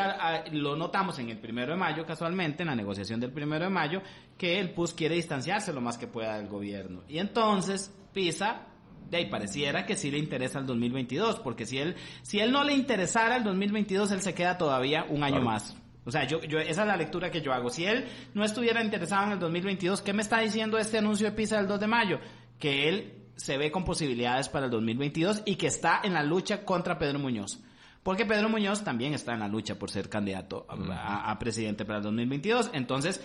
[0.51, 4.01] lo notamos en el primero de mayo, casualmente, en la negociación del primero de mayo,
[4.37, 7.01] que el PUS quiere distanciarse lo más que pueda del gobierno.
[7.09, 8.67] Y entonces Pisa
[9.11, 12.63] de ahí pareciera que sí le interesa el 2022, porque si él, si él no
[12.63, 15.75] le interesara el 2022, él se queda todavía un año más.
[16.05, 17.69] O sea, yo, yo, esa es la lectura que yo hago.
[17.69, 21.33] Si él no estuviera interesado en el 2022, ¿qué me está diciendo este anuncio de
[21.33, 22.19] PISA del 2 de mayo?
[22.57, 26.63] Que él se ve con posibilidades para el 2022 y que está en la lucha
[26.63, 27.59] contra Pedro Muñoz.
[28.03, 31.97] Porque Pedro Muñoz también está en la lucha por ser candidato a, a presidente para
[31.97, 32.71] el 2022.
[32.73, 33.21] Entonces,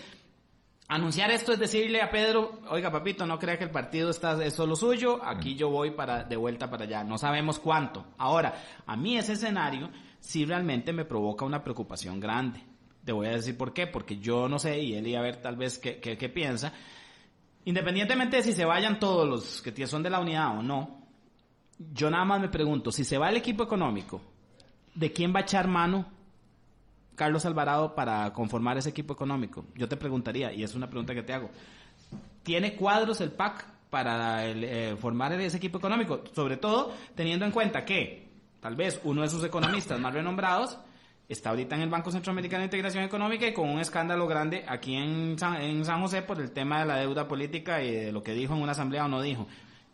[0.88, 4.54] Anunciar esto es decirle a Pedro, oiga papito, no crea que el partido está, es
[4.54, 8.06] solo suyo, aquí yo voy para, de vuelta para allá, no sabemos cuánto.
[8.18, 8.54] Ahora,
[8.86, 12.62] a mí ese escenario sí realmente me provoca una preocupación grande.
[13.04, 15.42] Te voy a decir por qué, porque yo no sé, y él iba a ver
[15.42, 16.72] tal vez qué, qué, qué piensa.
[17.64, 21.00] Independientemente de si se vayan todos los que son de la unidad o no,
[21.78, 24.20] yo nada más me pregunto, si se va el equipo económico,
[24.94, 26.15] ¿de quién va a echar mano
[27.16, 29.64] Carlos Alvarado para conformar ese equipo económico?
[29.74, 31.50] Yo te preguntaría, y es una pregunta que te hago,
[32.42, 37.50] ¿tiene cuadros el PAC para el, eh, formar ese equipo económico, sobre todo teniendo en
[37.52, 38.28] cuenta que
[38.60, 40.78] tal vez uno de sus economistas más renombrados
[41.28, 44.94] está ahorita en el Banco Centroamericano de Integración Económica y con un escándalo grande aquí
[44.94, 48.22] en San, en San José por el tema de la deuda política y de lo
[48.22, 49.46] que dijo en una asamblea o no dijo.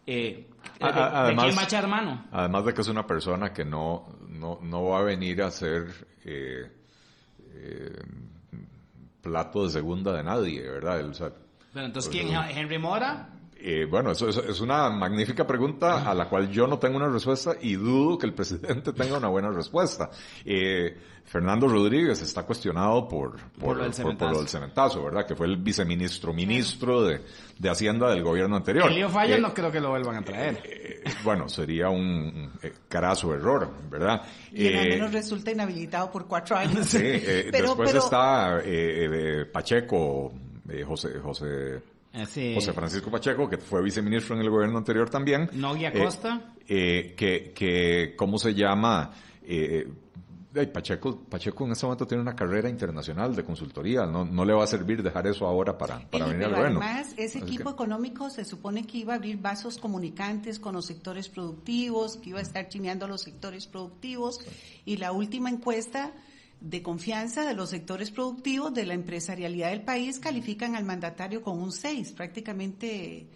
[0.07, 0.49] Eh,
[0.81, 2.25] ¿de- de, a- además- quién va a echar mano?
[2.33, 5.87] Además de que es una persona que no, no, no va a venir a ser
[6.25, 6.71] eh,
[7.55, 8.03] eh,
[9.21, 11.07] plato de segunda de nadie, ¿verdad?
[11.07, 11.33] O sea,
[11.73, 12.29] Pero entonces, ¿quién?
[12.35, 13.29] ¿Henry Mora?
[13.64, 17.09] Eh, bueno, eso, eso es una magnífica pregunta a la cual yo no tengo una
[17.09, 20.11] respuesta y dudo que el presidente tenga una buena respuesta.
[20.44, 24.33] Eh, Fernando Rodríguez está cuestionado por, por, Por lo del por- por cementazo.
[24.33, 25.25] lo del cementazo, ¿verdad?
[25.27, 27.20] Que fue el viceministro, ministro de,
[27.59, 28.88] de Hacienda del gobierno anterior.
[28.88, 30.61] El lío falla, Eh, no creo que lo vuelvan a traer.
[30.64, 34.22] eh, bueno, sería un eh, carazo error, ¿verdad?
[34.53, 36.87] Y al menos resulta inhabilitado por cuatro años.
[36.87, 40.33] Sí, eh, Pero- después pero- está eh, eh, Pacheco,
[40.68, 41.81] eh, José, José,
[42.29, 42.53] sí.
[42.55, 45.48] José Francisco Pacheco, que fue viceministro en el gobierno anterior también.
[45.53, 46.53] Nogui Eh, Acosta.
[46.68, 49.11] eh, que, que, ¿cómo se llama?
[49.44, 49.88] Eh,
[50.55, 54.53] eh, Pacheco, Pacheco en este momento tiene una carrera internacional de consultoría, no, no le
[54.53, 56.81] va a servir dejar eso ahora para, para venir al gobierno.
[56.83, 60.75] además, ese Así equipo que- económico se supone que iba a abrir vasos comunicantes con
[60.75, 64.40] los sectores productivos, que iba a estar chineando a los sectores productivos.
[64.85, 66.12] Y la última encuesta
[66.62, 71.59] de confianza de los sectores productivos de la empresarialidad del país califican al mandatario con
[71.59, 72.12] un 6.
[72.12, 73.27] Prácticamente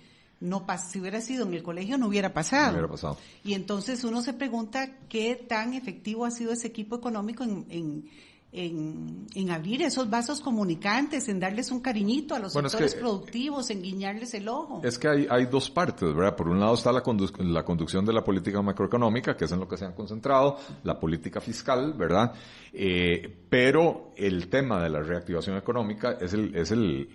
[0.40, 2.66] no pas si hubiera sido en el colegio no hubiera pasado.
[2.66, 3.18] No hubiera pasado.
[3.42, 8.10] Y entonces uno se pregunta qué tan efectivo ha sido ese equipo económico en, en,
[8.56, 12.94] en, en abrir esos vasos comunicantes, en darles un cariñito a los Bueno, es sectores
[12.94, 14.80] que- productivos, en guiñarles el ojo.
[14.82, 16.34] Es que hay, hay dos partes, ¿verdad?
[16.34, 19.60] Por un lado está la, condu- la conducción de la política macroeconómica, que es en
[19.60, 22.32] lo que se han concentrado, la política fiscal, ¿verdad?
[22.72, 27.08] Eh, pero el tema de la reactivación económica es el, es el,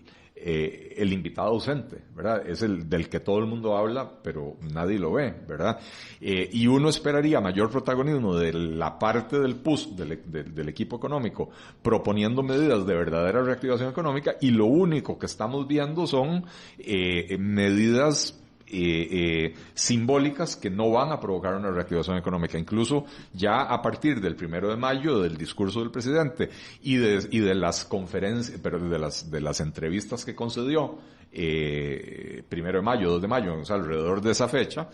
[0.43, 2.47] eh, el invitado ausente, ¿verdad?
[2.47, 5.79] Es el del que todo el mundo habla, pero nadie lo ve, ¿verdad?
[6.19, 11.49] Eh, y uno esperaría mayor protagonismo de la parte del PUS, del, equipo económico,
[11.83, 16.43] proponiendo medidas de verdadera reactivación económica, y lo único que estamos viendo son
[16.79, 18.40] eh, medidas
[18.73, 22.57] eh, eh, simbólicas que no van a provocar una reactivación económica.
[22.57, 26.49] Incluso ya a partir del primero de mayo del discurso del presidente
[26.81, 30.97] y de, y de las conferencias, pero de las, de las entrevistas que concedió,
[31.33, 34.87] eh, primero de mayo, 2 de mayo, o sea, alrededor de esa fecha,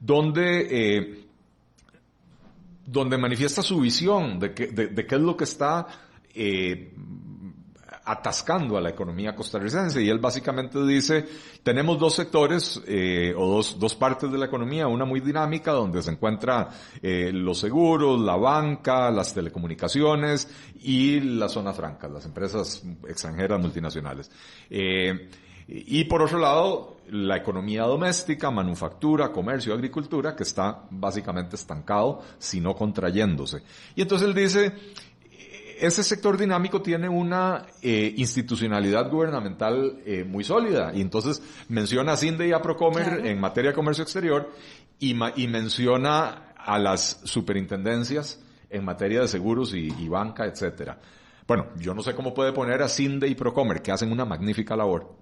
[0.00, 1.18] donde,
[2.86, 5.86] donde manifiesta su visión de, que, de, qué es lo que está
[8.04, 11.24] atascando a la economía costarricense y él básicamente dice
[11.62, 16.02] tenemos dos sectores eh, o dos, dos partes de la economía una muy dinámica donde
[16.02, 16.68] se encuentra
[17.02, 20.48] eh, los seguros la banca las telecomunicaciones
[20.82, 24.30] y las zonas francas las empresas extranjeras multinacionales
[24.70, 25.28] Eh,
[25.66, 32.74] y por otro lado, la economía doméstica, manufactura, comercio, agricultura, que está básicamente estancado, sino
[32.74, 33.62] contrayéndose.
[33.94, 34.72] Y entonces él dice,
[35.84, 40.92] ese sector dinámico tiene una eh, institucionalidad gubernamental eh, muy sólida.
[40.94, 43.24] Y entonces menciona a Cinde y a Procomer Claro.
[43.24, 44.50] en materia de comercio exterior
[44.98, 50.98] y menciona a las superintendencias en materia de seguros y, y banca, etcétera.
[51.46, 54.74] Bueno, yo no sé cómo puede poner a Cinde y Procomer, que hacen una magnífica
[54.76, 55.14] labor,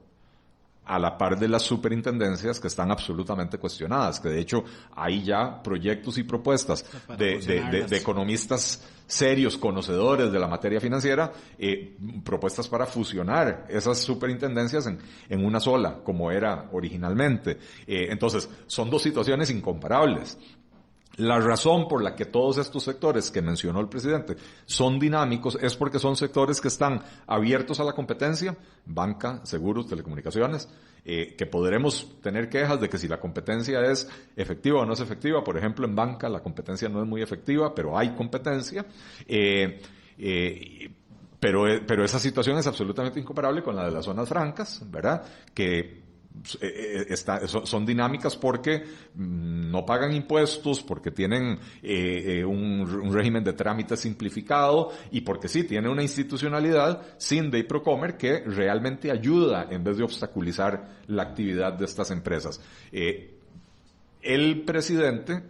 [0.85, 4.65] a la par de las superintendencias que están absolutamente cuestionadas, que de hecho
[4.97, 7.91] hay ya proyectos y propuestas de, de- de- fusionarlas.
[7.91, 14.99] de economistas serios, conocedores de la materia financiera, eh, propuestas para fusionar esas superintendencias en,
[15.29, 17.59] en una sola, como era originalmente.
[17.87, 20.39] Eh, entonces, son dos situaciones incomparables.
[21.17, 25.77] La razón por la que todos estos sectores que mencionó el presidente son dinámicos es
[25.77, 30.69] porque son sectores que están abiertos a la competencia, banca, seguros, telecomunicaciones,
[31.05, 35.01] eh, que podremos tener quejas de que si la competencia es efectiva o no es
[35.01, 38.87] efectiva, por ejemplo en banca la competencia no es muy efectiva, pero hay competencia,
[39.27, 39.81] eh,
[40.17, 40.91] eh,
[41.39, 45.25] pero, pero esa situación es absolutamente incomparable con la de las zonas francas, ¿verdad?
[45.53, 46.02] Que
[47.09, 53.45] está- son, son dinámicas porque mm, no pagan impuestos, porque tienen eh, eh, un, régimen
[53.45, 59.69] de trámite simplificado y porque sí, tiene una institucionalidad, Cinde y Procomer, que realmente ayuda
[59.71, 62.61] en vez de obstaculizar la actividad de estas empresas.
[62.91, 63.35] Eh,
[64.23, 65.43] el presidente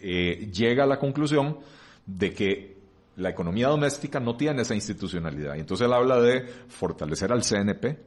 [0.00, 1.58] eh, llega a la conclusión
[2.06, 2.76] de que
[3.16, 5.56] la economía doméstica no tiene esa institucionalidad.
[5.56, 7.98] Y entonces él habla de fortalecer al CNP,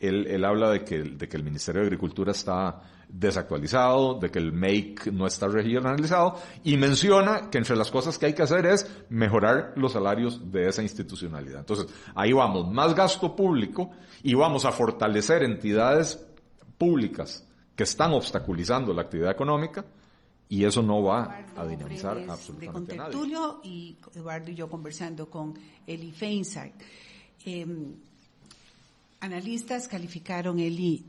[0.00, 4.38] él, él habla de que, de que el Ministerio de Agricultura está desactualizado, de que
[4.38, 8.66] el MAKE no está regionalizado, y menciona que entre las cosas que hay que hacer
[8.66, 11.60] es mejorar los salarios de esa institucionalidad.
[11.60, 13.90] Entonces, ahí vamos, más gasto público
[14.22, 16.24] y vamos a fortalecer entidades
[16.76, 19.84] públicas que están obstaculizando la actividad económica
[20.48, 23.18] y eso no va a dinamizar absolutamente de a nadie.
[23.64, 25.54] Y Eduardo y yo conversando con
[25.86, 26.72] Eli Feinsack.
[27.44, 27.66] Eh,
[29.20, 31.06] analistas calificaron, Eli,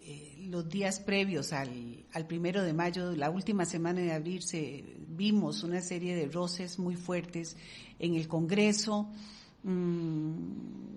[0.00, 4.84] eh, los días previos al, al primero de mayo, la última semana de abril, se,
[5.08, 7.56] vimos una serie de roces muy fuertes
[7.98, 9.10] en el Congreso.
[9.64, 10.88] Mm,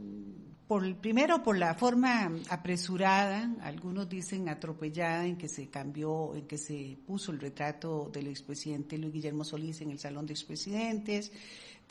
[0.71, 6.57] por primero por la forma apresurada, algunos dicen atropellada en que se cambió, en que
[6.57, 11.33] se puso el retrato del expresidente Luis Guillermo Solís en el Salón de Expresidentes.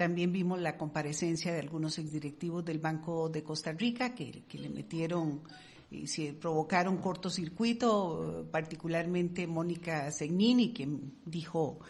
[0.00, 4.70] También vimos la comparecencia de algunos exdirectivos del Banco de Costa Rica que, que le
[4.70, 5.42] metieron
[5.90, 10.88] y se provocaron cortocircuito, particularmente Mónica Segnini, que
[11.26, 11.80] dijo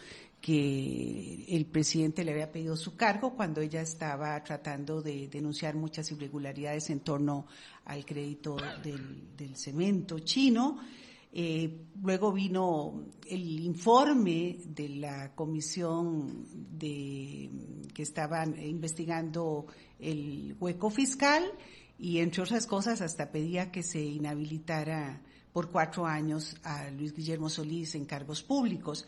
[0.41, 6.11] que el presidente le había pedido su cargo cuando ella estaba tratando de denunciar muchas
[6.11, 7.45] irregularidades en torno
[7.85, 10.79] al crédito del, del cemento chino.
[11.33, 16.45] Eh, luego vino el informe de la comisión
[16.77, 17.49] de,
[17.93, 19.67] que estaban investigando
[19.97, 21.49] el hueco fiscal
[21.97, 25.21] y entre otras cosas hasta pedía que se inhabilitara
[25.53, 29.05] por cuatro años a Luis Guillermo Solís en cargos públicos.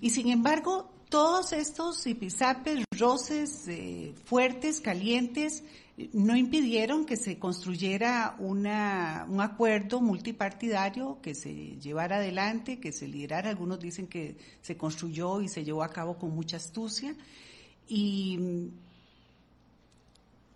[0.00, 5.64] Y sin embargo, todos estos zipizapes, roces eh, fuertes, calientes,
[6.12, 13.48] no impidieron que se construyera un acuerdo multipartidario que se llevara adelante, que se liderara.
[13.48, 17.16] Algunos dicen que se construyó y se llevó a cabo con mucha astucia.
[17.88, 18.68] Y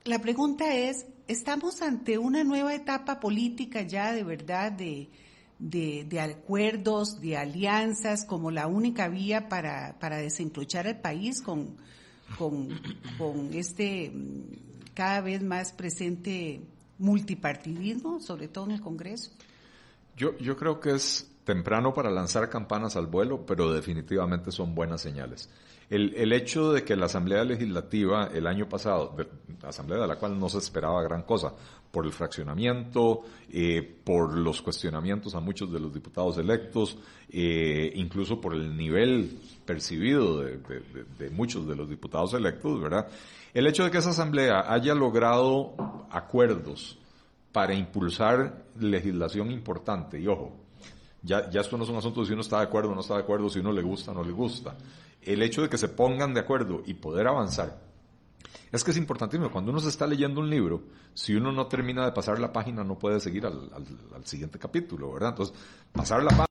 [0.05, 5.09] la pregunta es, ¿estamos ante una nueva etapa política ya de verdad de,
[5.59, 11.77] de, acuerdos, de alianzas, como la única vía para, para el país con,
[12.37, 12.79] con,
[13.17, 14.13] con este
[14.95, 16.61] cada vez más presente
[16.99, 19.31] multipartidismo, sobre todo en el Congreso?
[20.17, 25.01] Yo, yo creo que es temprano para lanzar campanas al vuelo, pero definitivamente son buenas
[25.01, 25.49] señales.
[25.89, 29.27] El, el hecho de que la Asamblea Legislativa el año pasado, de-
[29.67, 31.53] asamblea de la cual no se esperaba gran cosa,
[31.91, 36.97] por el fraccionamiento, eh, por los cuestionamientos a muchos de los diputados electos,
[37.31, 43.09] eh, incluso por el nivel percibido de, muchos de los diputados electos, ¿verdad?
[43.53, 45.75] El hecho de que esa asamblea haya logrado
[46.11, 46.99] acuerdos
[47.53, 50.57] para impulsar legislación importante, y ojo,
[51.23, 53.01] ya, ya esto no es un asunto de si uno está de acuerdo o no
[53.01, 54.77] está de acuerdo, si uno le gusta o no le gusta.
[55.21, 57.79] El hecho de que se pongan de acuerdo y poder avanzar
[58.73, 59.51] es que es importantísimo.
[59.51, 60.83] Cuando uno se está leyendo un libro,
[61.13, 63.71] si uno no termina de pasar la página, no puede seguir al,
[64.25, 65.31] siguiente capítulo, ¿verdad?
[65.31, 65.57] Entonces,
[65.93, 66.47] pasar la página.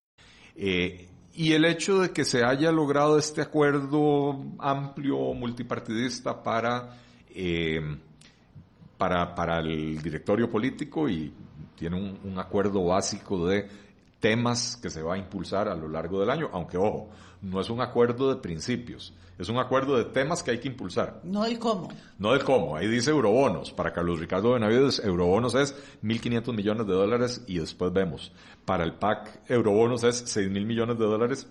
[0.56, 6.98] eh, y el hecho de que se haya logrado este acuerdo amplio, multipartidista para,
[7.34, 7.82] eh,
[8.98, 11.34] para, para el directorio político y
[11.76, 13.68] tiene un, un acuerdo básico de
[14.20, 17.10] temas que se va a impulsar a lo largo del año, aunque ojo,
[17.42, 21.22] no es un acuerdo de principios, es un acuerdo de temas que hay que impulsar.
[21.24, 21.88] No el cómo.
[22.18, 23.72] No del cómo, ahí dice eurobonos.
[23.72, 28.34] Para Carlos Ricardo Benavides, eurobonos es 1.500 millones de dólares y después vemos.
[28.66, 31.48] Para el PAC, eurobonos es 6.000 millones de dólares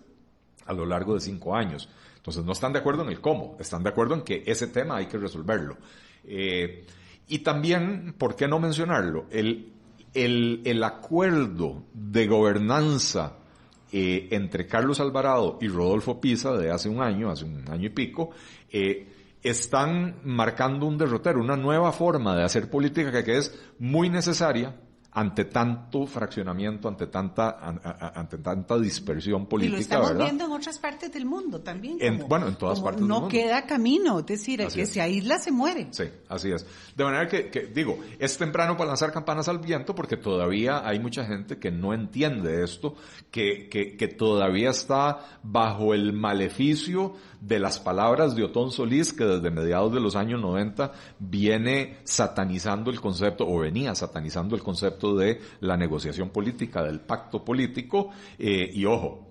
[0.67, 1.89] a lo largo de cinco años.
[2.17, 4.97] Entonces no están de acuerdo en el cómo, están de acuerdo en que ese tema
[4.97, 5.79] hay que resolverlo.
[6.25, 6.85] Eh,
[7.27, 9.27] y también, ¿por qué no mencionarlo?
[9.31, 9.73] El,
[10.15, 13.37] el, el acuerdo de gobernanza
[13.91, 17.91] eh, entre Carlos Alvarado y Rodolfo Pisa de hace un año, hace un año y
[17.91, 18.31] pico,
[18.71, 19.09] eh,
[19.43, 24.75] están marcando un derrotero, una nueva forma de hacer política que, que es muy necesaria
[25.11, 30.09] ante tanto fraccionamiento, ante tanta, an- a- a- ante tanta dispersión Y lo política, estamos
[30.11, 30.25] ¿verdad?
[30.27, 31.97] viendo en otras partes del mundo también.
[32.01, 33.29] En- bueno, en todas partes del No mundo.
[33.31, 34.91] queda camino, es decir, el Así que es.
[34.91, 35.89] se aísla se muere.
[35.93, 36.67] Sí, así es.
[36.95, 40.99] De manera que, que, digo, es temprano para lanzar campanas al viento porque todavía hay
[41.01, 42.95] mucha gente que no entiende esto,
[43.31, 49.25] que, que, que todavía está bajo el maleficio de las palabras de Otón Solís, que
[49.25, 54.98] desde mediados de los años 90 viene satanizando el concepto, o venía satanizando el concepto
[55.17, 59.27] de la negociación política, del pacto político, eh, y ojo,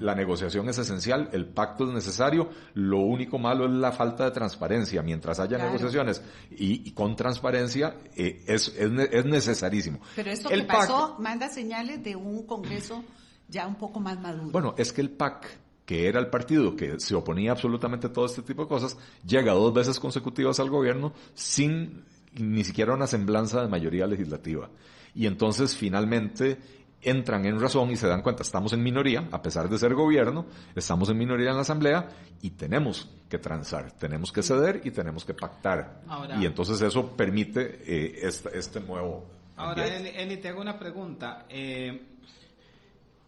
[0.00, 4.32] La negociación es esencial, el pacto es necesario, lo único malo es la falta de
[4.32, 5.00] transparencia.
[5.00, 5.66] Mientras haya Claro.
[5.66, 10.00] negociaciones y, y con transparencia, eh, es, es, es necesarísimo.
[10.16, 13.04] Pero esto El que PAC- pasó manda señales de un Congreso
[13.48, 14.50] ya un poco más maduro.
[14.50, 15.46] Bueno, es que el PAC,
[15.86, 19.52] que era el partido que se oponía absolutamente a todo este tipo de cosas, llega
[19.52, 22.02] dos veces consecutivas al gobierno sin
[22.34, 24.68] ni siquiera una semblanza de mayoría legislativa.
[25.14, 26.58] Y entonces finalmente
[27.00, 30.46] entran en razón y se dan cuenta, estamos en minoría, a pesar de ser gobierno,
[30.74, 32.08] estamos en minoría en la Asamblea
[32.40, 36.00] y tenemos que transar, tenemos que ceder y tenemos que pactar.
[36.08, 39.26] Ahora- y entonces eso permite eh, este, este nuevo
[39.56, 41.46] Ahora, Eli, Eli, te hago una pregunta.
[41.48, 42.02] Eh,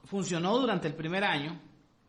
[0.07, 1.61] funcionó durante el primer año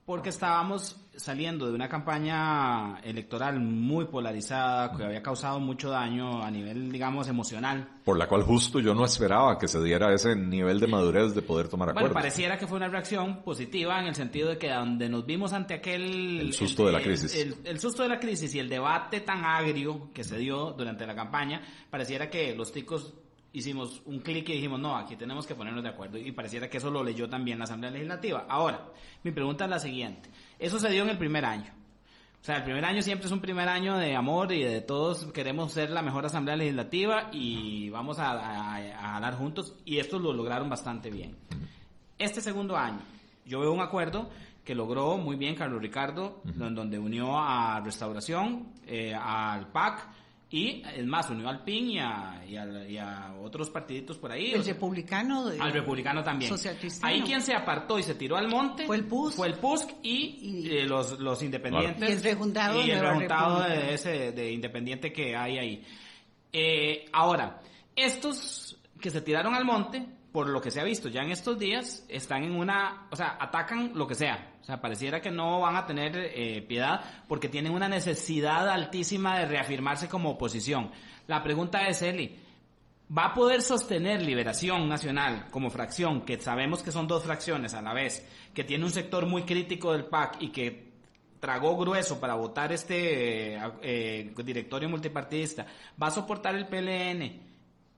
[0.07, 6.49] porque estábamos saliendo de una campaña electoral muy polarizada que había causado mucho daño a
[6.49, 7.89] nivel, digamos, emocional.
[8.05, 11.41] Por la cual justo yo no esperaba que se diera ese nivel de madurez de
[11.41, 12.13] poder tomar acuerdos.
[12.13, 15.51] Bueno, pareciera que fue una reacción positiva en el sentido de que donde nos vimos
[15.51, 16.39] ante aquel...
[16.39, 17.35] El susto de la crisis.
[17.35, 21.05] El, el, susto de la crisis y el debate tan agrio que se dio durante
[21.05, 23.13] la campaña, pareciera que los ticos
[23.53, 26.17] hicimos un clic y dijimos, no, aquí tenemos que ponernos de acuerdo.
[26.17, 28.45] Y pareciera que eso lo leyó también la Asamblea Legislativa.
[28.47, 28.87] Ahora,
[29.23, 30.29] mi pregunta es la siguiente.
[30.59, 31.71] Eso se dio en el primer año.
[32.41, 35.25] O sea, el primer año siempre es un primer año de amor y de todos
[35.33, 40.21] queremos ser la mejor Asamblea Legislativa y vamos a, a, a hablar juntos y estos
[40.21, 41.35] lo lograron bastante bien.
[42.17, 42.99] Este segundo año,
[43.45, 44.29] yo veo un acuerdo
[44.63, 46.73] que logró muy bien Carlos Ricardo, uh -huh.
[46.73, 50.07] donde unió a Restauración, eh, al PAC,
[50.49, 54.31] y es más, unió al PIN y a, y a, y a otros partiditos por
[54.31, 54.53] ahí.
[54.53, 55.47] El republicano.
[55.59, 56.53] al republicano también.
[57.01, 58.85] Ahí quien se apartó y se tiró al monte.
[58.85, 59.35] Fue el PUSC.
[59.35, 62.09] Fue el PUSC y, y eh, los, los independientes.
[62.09, 65.83] Y el rejuntado, y el rejuntado de ese de independiente que hay ahí.
[66.53, 67.59] Eh, ahora,
[67.93, 70.05] estos que se tiraron al monte,
[70.37, 73.37] por lo que se ha visto ya en estos días, están en una, o sea,
[73.39, 74.53] atacan lo que sea.
[74.61, 79.39] O sea, pareciera que no van a tener eh, piedad porque tienen una necesidad altísima
[79.39, 80.91] de reafirmarse como oposición.
[81.25, 82.37] La pregunta es, Eli,
[83.17, 87.81] ¿va a poder sostener Liberación Nacional como fracción, que sabemos que son dos fracciones a
[87.81, 88.23] la vez,
[88.53, 90.91] que tiene un sector muy crítico del PAC y que
[91.39, 95.65] tragó grueso para votar este eh, eh, directorio multipartidista,
[95.99, 97.46] va a soportar el PLN?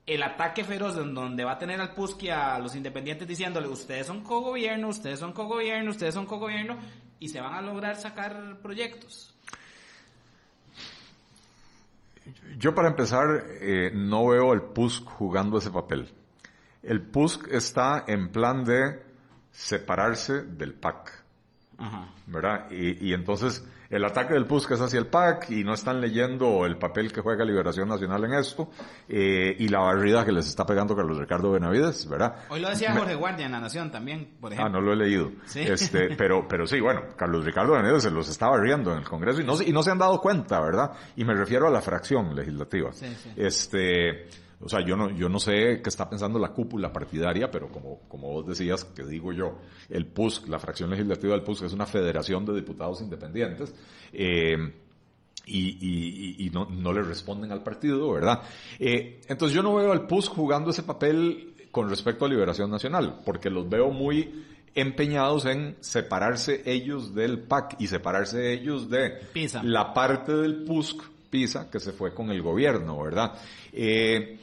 [0.09, 4.07] El ataque feroz en donde va a tener al Pusky a los independientes diciéndole ustedes
[4.07, 6.77] son cogobierno, ustedes son cogobierno, ustedes son cogobierno
[7.19, 9.35] y se van a lograr sacar proyectos.
[12.57, 13.27] Yo para empezar
[13.61, 16.09] eh, no veo al PUSC jugando ese papel.
[16.81, 19.03] El PUSC está en plan de
[19.51, 21.23] separarse del PAC.
[21.77, 22.09] Ajá.
[22.25, 22.71] ¿Verdad?
[22.71, 26.65] Y, y entonces el ataque del PUSC es hacia el PAC y no están leyendo
[26.65, 28.69] el papel que juega Liberación Nacional en esto
[29.07, 32.35] eh, y la barrida que les está pegando Carlos Ricardo Benavides, ¿verdad?
[32.49, 34.67] Hoy lo decía Jorge Guardia en La Nación también, por ejemplo.
[34.67, 35.31] Ah, no lo he leído.
[35.45, 35.61] ¿Sí?
[35.61, 39.41] Este, pero, pero sí, bueno, Carlos Ricardo Benavides se los está barriendo en el Congreso
[39.41, 40.91] y no, y no se han dado cuenta, ¿verdad?
[41.15, 42.91] Y me refiero a la fracción legislativa.
[42.93, 43.31] Sí, sí.
[43.35, 44.27] Este,
[44.61, 48.01] o sea, yo no, yo no sé qué está pensando la cúpula partidaria, pero como,
[48.07, 51.85] como vos decías, que digo yo, el PUSC, la fracción legislativa del PUSC es una
[51.85, 53.73] federación de diputados independientes,
[54.11, 54.57] eh,
[55.45, 58.41] y, y, y no, no, le responden al partido, ¿verdad?
[58.77, 63.21] Eh, entonces yo no veo al PUSC jugando ese papel con respecto a Liberación Nacional,
[63.25, 64.45] porque los veo muy
[64.75, 69.63] empeñados en separarse ellos del PAC y separarse ellos de Pisa.
[69.63, 73.33] la parte del PUSC PISA que se fue con el gobierno, ¿verdad?
[73.71, 74.39] Eh,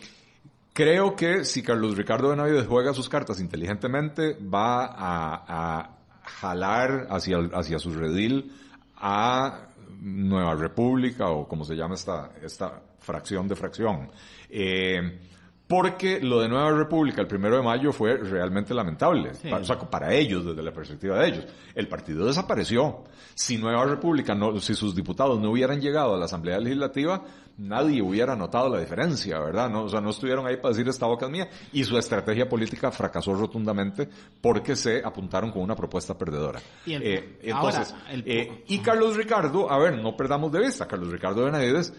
[0.72, 7.78] creo que si Carlos Ricardo Benavides juega sus cartas inteligentemente, va a, jalar hacia, hacia
[7.78, 8.52] su redil
[8.96, 9.68] a
[10.00, 14.10] Nueva República o como se llama esta, esta fracción de fracción.
[14.50, 15.20] Eh,
[15.66, 19.48] porque lo de Nueva República el primero de mayo fue realmente lamentable, Sí.
[19.48, 21.44] para, o sea, para ellos, desde la perspectiva de ellos.
[21.74, 23.02] El partido desapareció.
[23.34, 27.22] Si Nueva República, no, si sus diputados no hubieran llegado a la Asamblea Legislativa,
[27.58, 29.68] nadie hubiera notado la diferencia, ¿verdad?
[29.68, 32.48] No, o sea, no estuvieron ahí para decir esta boca es mía y su estrategia
[32.48, 34.08] política fracasó rotundamente
[34.40, 36.60] porque se apuntaron con una propuesta perdedora.
[36.86, 40.60] Y el- Eh, entonces, ahora, el- eh, y Carlos Ricardo, a ver, no perdamos de
[40.60, 41.92] vista, Carlos Ricardo Benavides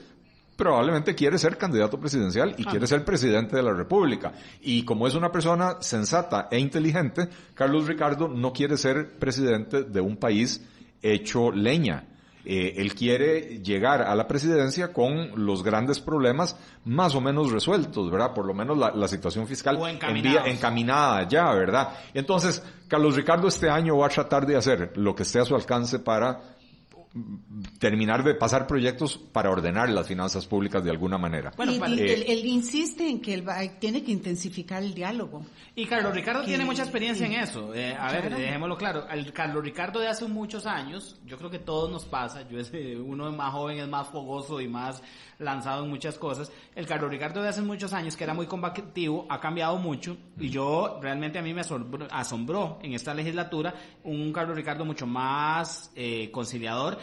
[0.57, 2.71] probablemente quiere ser candidato presidencial y Ah.
[2.71, 4.33] quiere ser presidente de la República.
[4.61, 10.01] Y como es una persona sensata e inteligente, Carlos Ricardo no quiere ser presidente de
[10.01, 10.61] un país
[11.01, 12.03] hecho leña.
[12.49, 16.55] Eh, él quiere llegar a la presidencia con los grandes problemas
[16.85, 18.33] más o menos resueltos, ¿verdad?
[18.33, 19.77] Por lo menos la, la situación fiscal
[20.45, 21.89] encaminada ya, ¿verdad?
[22.13, 25.55] Entonces, Carlos Ricardo este año va a tratar de hacer lo que esté a su
[25.55, 26.56] alcance para
[27.79, 31.51] terminar de pasar proyectos para ordenar las finanzas públicas de alguna manera.
[31.55, 34.93] Bueno, y, y eh, él, él insiste en que él va- tiene que intensificar el
[34.93, 35.45] diálogo.
[35.75, 37.73] Y Carlos Ricardo Que- tiene mucha experiencia en que- eso.
[37.73, 39.05] Eh, a ver, dejémoslo claro.
[39.07, 42.71] Al Carlos Ricardo de hace muchos años, yo creo que todos nos pasa, yo es
[43.03, 45.01] uno más joven es más fogoso y más
[45.39, 46.51] lanzado en muchas cosas.
[46.75, 50.49] El Carlos Ricardo de hace muchos años, que era muy combativo, ha cambiado mucho y
[50.49, 55.91] yo realmente a mí me asombró, asombró en esta legislatura un Carlos Ricardo mucho más
[55.95, 56.97] eh, conciliador.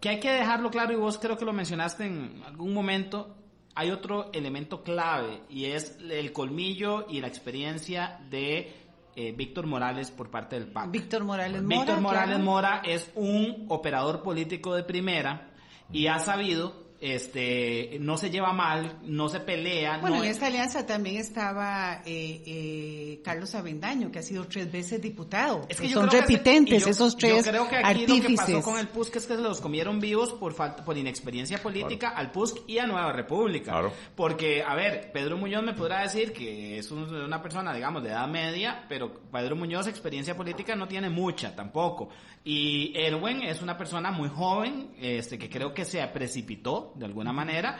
[0.00, 3.34] Que hay que dejarlo claro y vos creo que lo mencionaste en algún momento,
[3.74, 8.72] hay otro elemento clave y es el colmillo y la experiencia de
[9.14, 10.90] eh, Víctor Morales por parte del PAC.
[10.90, 11.76] Víctor Morales Mora.
[11.76, 12.44] Víctor Morales claro.
[12.44, 15.50] Mora es un operador político de primera
[15.92, 19.98] y ha sabido este, no se lleva mal, no se pelea.
[19.98, 24.44] Bueno, no en es- esta alianza también estaba eh, eh, Carlos Avendaño, que ha sido
[24.46, 25.66] tres veces diputado.
[25.68, 28.62] Es que Son que repitentes yo- esos tres Yo creo que aquí lo que pasó
[28.62, 32.32] con el PUSC es que se los comieron vivos por falta, por inexperiencia política al
[32.32, 33.72] PUSC y a Nueva República.
[33.72, 33.92] Claro.
[34.14, 38.10] Porque, a ver, Pedro Muñoz me podrá decir que es un- una persona, digamos, de
[38.10, 42.08] edad media, pero Pedro Muñoz experiencia política no tiene mucha tampoco.
[42.44, 47.32] Y Erwin es una persona muy joven, este, que creo que se precipitó de alguna
[47.32, 47.78] manera.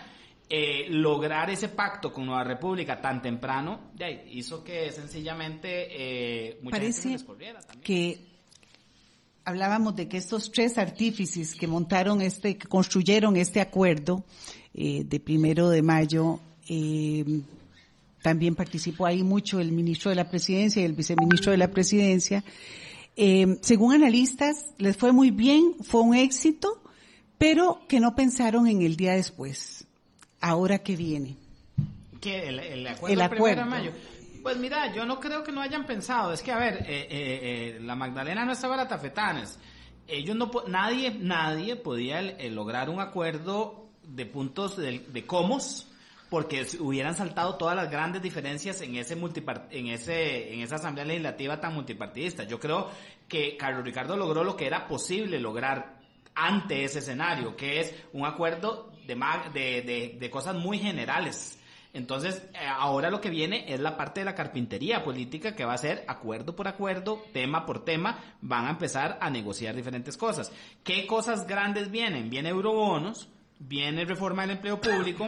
[0.49, 3.91] Eh, lograr ese pacto con Nueva República tan temprano
[4.31, 7.83] hizo que sencillamente eh, mucha gente se Parece corriera también.
[7.83, 8.21] que
[9.45, 14.25] hablábamos de que estos tres artífices que montaron este, que construyeron este acuerdo
[14.73, 16.39] eh, de primero de mayo,
[16.69, 17.25] eh,
[18.23, 22.45] también participó ahí mucho el ministro de la presidencia y el viceministro de la presidencia.
[23.63, 26.83] Según analistas, les fue muy bien, fue un éxito,
[27.39, 29.87] pero que no pensaron en el día después,
[30.41, 31.37] ahora que viene.
[32.21, 32.49] ¿Qué?
[32.49, 33.71] ¿El, el acuerdo El del primero de acuerdo.
[33.71, 33.93] mayo?
[34.43, 36.33] Pues mira, yo no creo que no hayan pensado.
[36.33, 39.59] Es que, a ver, eh, eh, eh, la Magdalena no estaba a tafetanes.
[40.07, 45.89] Ellos no, nadie, nadie podía lograr un acuerdo de puntos de, de comos
[46.31, 51.61] porque hubieran saltado todas las grandes diferencias en ese en ese en esa asamblea legislativa
[51.61, 52.45] tan multipartidista.
[52.45, 52.89] Yo creo
[53.29, 55.96] que Carlos Ricardo logró lo que era posible lograr
[56.37, 61.59] ante ese escenario, que es un acuerdo de, cosas muy generales.
[61.95, 65.73] Entonces, eh, ahora lo que viene es la parte de la carpintería política que va
[65.73, 70.53] a ser acuerdo por acuerdo, tema por tema, van a empezar a negociar diferentes cosas.
[70.85, 72.29] ¿Qué cosas grandes vienen?
[72.29, 75.27] Viene eurobonos, viene reforma del empleo público,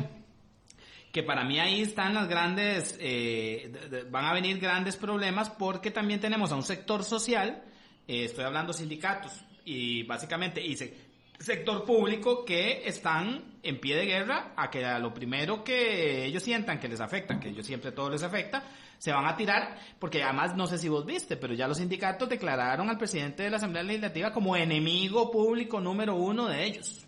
[1.10, 6.20] que para mí ahí están las grandes, eh, van a venir grandes problemas porque también
[6.20, 7.62] tenemos a un sector social,
[8.06, 10.94] eh, estoy hablando sindicatos y básicamente y se-
[11.38, 16.42] sector público que están en pie de guerra a que a lo primero que ellos
[16.42, 18.64] sientan que les afecta, que ellos siempre todo les afecta,
[18.98, 22.28] se van a tirar, porque además no sé si vos viste, pero ya los sindicatos
[22.28, 27.06] declararon al presidente de la Asamblea Legislativa como enemigo público número uno de ellos.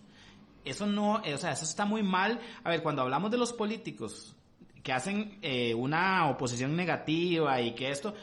[0.65, 2.39] Eso no, eh, o sea, eso está muy mal.
[2.63, 4.37] A ver, cuando hablamos de los políticos
[4.85, 8.15] que hacen eh, una oposición negativa y que esto,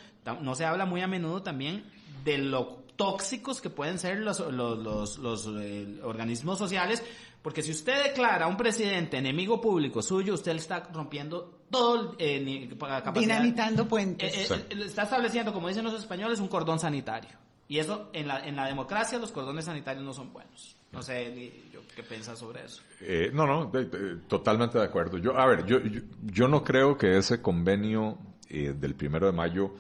[0.42, 1.84] no se habla muy a menudo también
[2.24, 7.02] de lo tóxicos que pueden ser los, los, los, los, eh, organismos sociales,
[7.42, 12.16] porque si usted declara a un presidente enemigo público suyo, usted le está rompiendo todo,
[12.20, 14.34] eh, para capacidad- Dinamitando puentes.
[14.52, 17.30] eh, eh, eh, está estableciendo, como dicen los españoles, un cordón sanitario.
[17.70, 20.76] Y eso, en la, en la democracia, los cordones sanitarios no son buenos.
[20.92, 22.82] No sé, Li, yo, ¿qué piensas sobre eso?
[23.02, 25.18] Eh, no, no, de- de- totalmente de acuerdo.
[25.18, 28.18] Yo, a ver, yo, yo, yo no creo que ese convenio
[28.50, 29.76] eh, del primero de mayo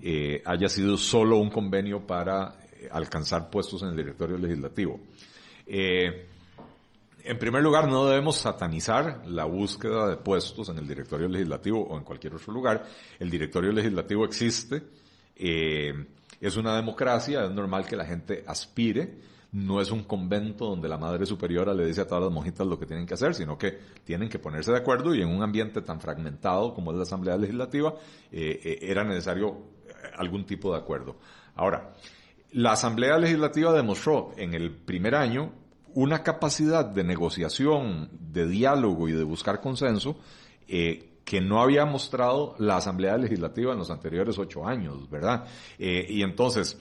[0.00, 5.00] eh, haya sido solo un convenio para eh, alcanzar puestos en el directorio legislativo.
[5.66, 6.26] Eh,
[7.24, 11.96] en primer lugar, no debemos satanizar la búsqueda de puestos en el directorio legislativo o
[11.96, 12.84] en cualquier otro lugar.
[13.18, 14.82] El directorio legislativo existe,
[15.36, 15.92] eh,
[16.40, 19.32] es una democracia, es normal que la gente aspire.
[19.52, 22.78] No es un convento donde la Madre Superiora le dice a todas las monjitas lo
[22.78, 25.82] que tienen que hacer, sino que tienen que ponerse de acuerdo y en un ambiente
[25.82, 27.94] tan fragmentado como es la Asamblea Legislativa,
[28.32, 29.58] eh, era necesario
[30.16, 31.16] algún tipo de acuerdo.
[31.54, 31.92] Ahora,
[32.52, 35.52] la Asamblea Legislativa demostró en el primer año
[35.94, 40.16] una capacidad de negociación, de diálogo y de buscar consenso
[40.68, 45.44] eh, que no había mostrado la Asamblea Legislativa en los anteriores ocho años, ¿verdad?
[45.78, 46.78] Eh, y entonces,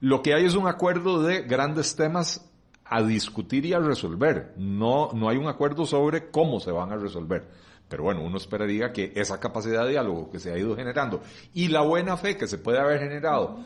[0.00, 2.46] lo que hay es un acuerdo de grandes temas
[2.84, 4.54] a discutir y a resolver.
[4.56, 7.46] No, no hay un acuerdo sobre cómo se van a resolver.
[7.88, 11.68] Pero bueno, uno esperaría que esa capacidad de diálogo que se ha ido generando y
[11.68, 13.64] la buena fe que se puede haber generado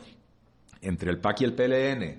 [0.84, 2.18] entre el PAC y el PLN,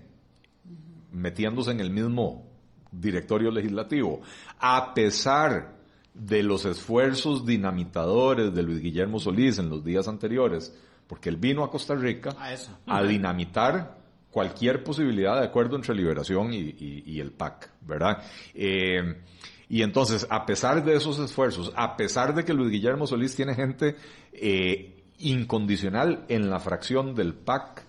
[1.11, 2.45] metiéndose en el mismo
[2.91, 4.21] directorio legislativo,
[4.59, 5.75] a pesar
[6.13, 10.73] de los esfuerzos dinamitadores de Luis Guillermo Solís en los días anteriores,
[11.07, 12.71] porque él vino a Costa Rica A eso.
[12.87, 13.97] a dinamitar
[14.31, 18.23] cualquier posibilidad de acuerdo entre Liberación y, y- y el PAC, ¿verdad?
[18.53, 19.21] Eh,
[19.69, 23.55] y entonces, a pesar de esos esfuerzos, a pesar de que Luis Guillermo Solís tiene
[23.55, 23.95] gente
[24.33, 27.84] eh, incondicional en la fracción del PAC,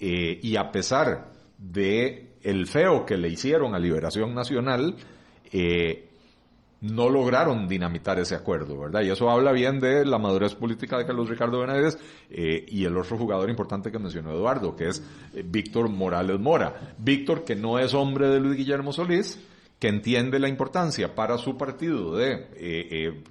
[0.00, 4.96] eh, y a pesar de el feo que le hicieron a Liberación Nacional,
[5.52, 6.10] eh,
[6.80, 9.02] no lograron dinamitar ese acuerdo, ¿verdad?
[9.02, 12.96] Y eso habla bien de la madurez política de Carlos Ricardo Benavides eh, y el
[12.96, 15.02] otro jugador importante que mencionó Eduardo, que es
[15.46, 16.94] Víctor Morales Mora.
[16.98, 19.40] Víctor, que no es hombre de Luis Guillermo Solís,
[19.78, 23.22] que entiende la importancia para su partido de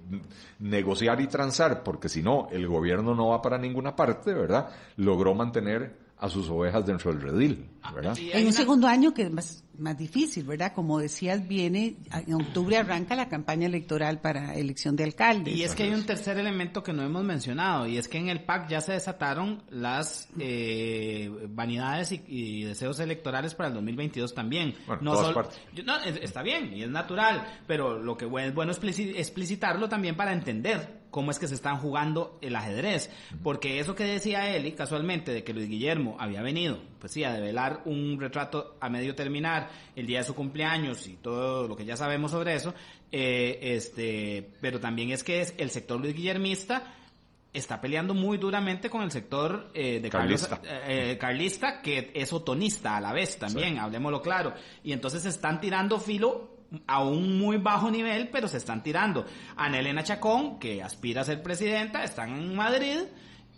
[0.60, 4.70] negociar y transar, porque si no, el gobierno no va para ninguna parte, ¿verdad?
[4.98, 8.16] Logró mantener a sus ovejas dentro del redil, ¿verdad?
[8.18, 10.72] Y hay En un segundo año que más más difícil, ¿verdad?
[10.74, 15.56] Como decías, viene, en octubre arranca la campaña electoral para elección de alcaldes.
[15.56, 18.30] Y es que hay un tercer elemento que no hemos mencionado, y es que en
[18.30, 24.76] el PAC ya se desataron las eh, vanidades y, deseos electorales para el 2022 también.
[24.86, 25.60] Bueno, no todas solo- partes.
[25.74, 29.14] yo- no, es- está bien, y es natural, pero lo que es bueno es explici-
[29.16, 33.12] explicitarlo también para entender cómo es que se están jugando el ajedrez.
[33.44, 37.32] Porque eso que decía Eli, casualmente, de que Luis Guillermo había venido, pues sí, a
[37.32, 41.86] develar un retrato a medio terminar el día de su cumpleaños y todo lo que
[41.86, 42.74] ya sabemos sobre eso,
[43.12, 46.96] eh, este, pero también es que es el sector Luis Guillermista
[47.54, 50.60] está peleando muy duramente con el sector eh, de Carlista.
[50.64, 54.54] eh, eh, carlista, que es otonista a la vez también, hablemoslo claro.
[54.84, 56.50] Y entonces se están tirando filo
[56.88, 59.26] a un muy bajo nivel, pero se están tirando.
[59.56, 63.00] Ana Elena Chacón, que aspira a ser presidenta, está en Madrid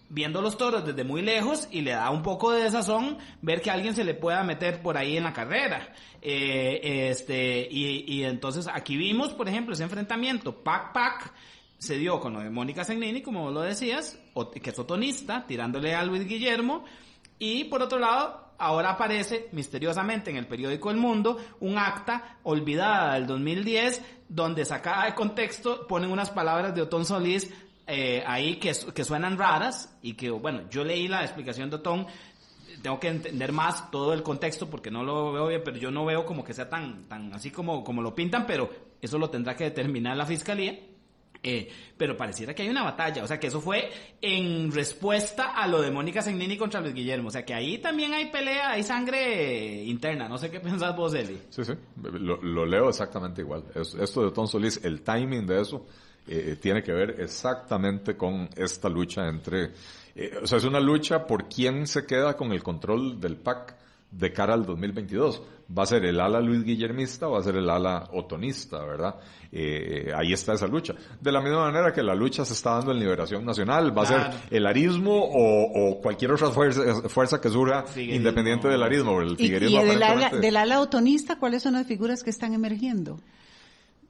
[0.10, 3.72] viendo los toros desde muy lejos y le da un poco de desazón ver que
[3.72, 5.94] alguien se le pueda meter por ahí en la carrera.
[6.22, 11.34] Eh, este, y, y entonces aquí vimos, por ejemplo, ese enfrentamiento PAC-PAC
[11.78, 14.20] se dio con lo de Mónica Segnini, como vos lo decías,
[14.62, 16.86] que es otonista, tirándole a Luis Guillermo,
[17.38, 23.16] y por otro lado, ahora aparece misteriosamente en el periódico El Mundo un acta olvidada
[23.16, 27.52] del 2010, donde sacada de contexto ponen unas palabras de Otón Solís
[27.88, 32.08] eh, ahí que, que suenan raras y que, bueno, yo leí la explicación de Otón,
[32.82, 36.06] tengo que entender más todo el contexto porque no lo veo bien, pero yo no
[36.06, 38.70] veo como que sea tan, tan así como, como lo pintan, pero
[39.02, 40.80] eso lo tendrá que determinar la fiscalía.
[41.48, 45.68] Eh, pero pareciera que hay una batalla, o sea que eso fue en respuesta a
[45.68, 48.82] lo de Mónica Segnini contra Luis Guillermo, o sea que ahí también hay pelea, hay
[48.82, 51.40] sangre interna, no sé qué pensás vos, Eli.
[51.52, 51.74] Sí, sí,
[52.20, 53.64] lo, leo exactamente igual.
[53.76, 55.86] Es- esto de Tom Solís, el timing de eso
[56.28, 59.72] eh, tiene que ver exactamente con esta lucha entre...
[60.16, 63.76] eh, o sea, es una lucha por quién se queda con el control del PAC
[64.18, 65.42] de cara al 2022.
[65.78, 69.16] ¿Va a ser el ala Luis Guillermista o va a ser el ala otonista, verdad?
[69.52, 70.94] Eh, ahí está esa lucha.
[71.20, 74.06] De la misma manera que la lucha se está dando en Liberación Nacional, va a
[74.06, 78.18] ser el arismo o, o cualquier otra fuerza, fuerza que surja Figuerismo.
[78.18, 79.20] independiente del arismo.
[79.22, 82.54] El Y, y figuerismo del, ala, del ala otonista, ¿cuáles son las figuras que están
[82.54, 83.20] emergiendo?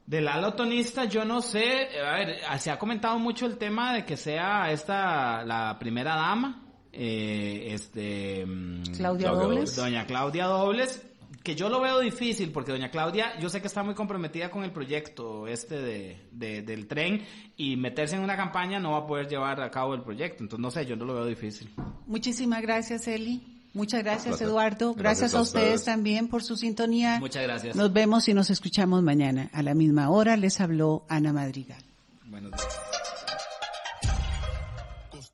[0.06, 4.04] Del ala otonista, yo no sé, a ver, se ha comentado mucho el tema de
[4.04, 6.65] que sea esta la primera dama,
[6.96, 8.44] eh, este...
[8.46, 9.76] mm, Claudia Claudia Dobles.
[9.76, 11.02] Doña Claudia Dobles,
[11.42, 14.64] que yo lo veo difícil porque doña Claudia, yo sé que está muy comprometida con
[14.64, 17.24] el proyecto este de, de- del tren
[17.56, 20.62] y meterse en una campaña no va a poder llevar a cabo el proyecto, entonces
[20.62, 21.70] no sé, yo no lo veo difícil.
[22.06, 23.40] Muchísimas gracias, Eli.
[23.74, 24.40] Muchas gracias.
[24.40, 24.94] Eduardo.
[24.94, 25.84] Gracias, Gracias a a ustedes ustedes.
[25.84, 27.18] también por su sintonía.
[27.20, 27.76] Muchas gracias.
[27.76, 29.50] Nos vemos y nos escuchamos mañana.
[29.52, 31.82] A la misma hora les habló Ana Madrigal.
[32.24, 33.05] Buenos días.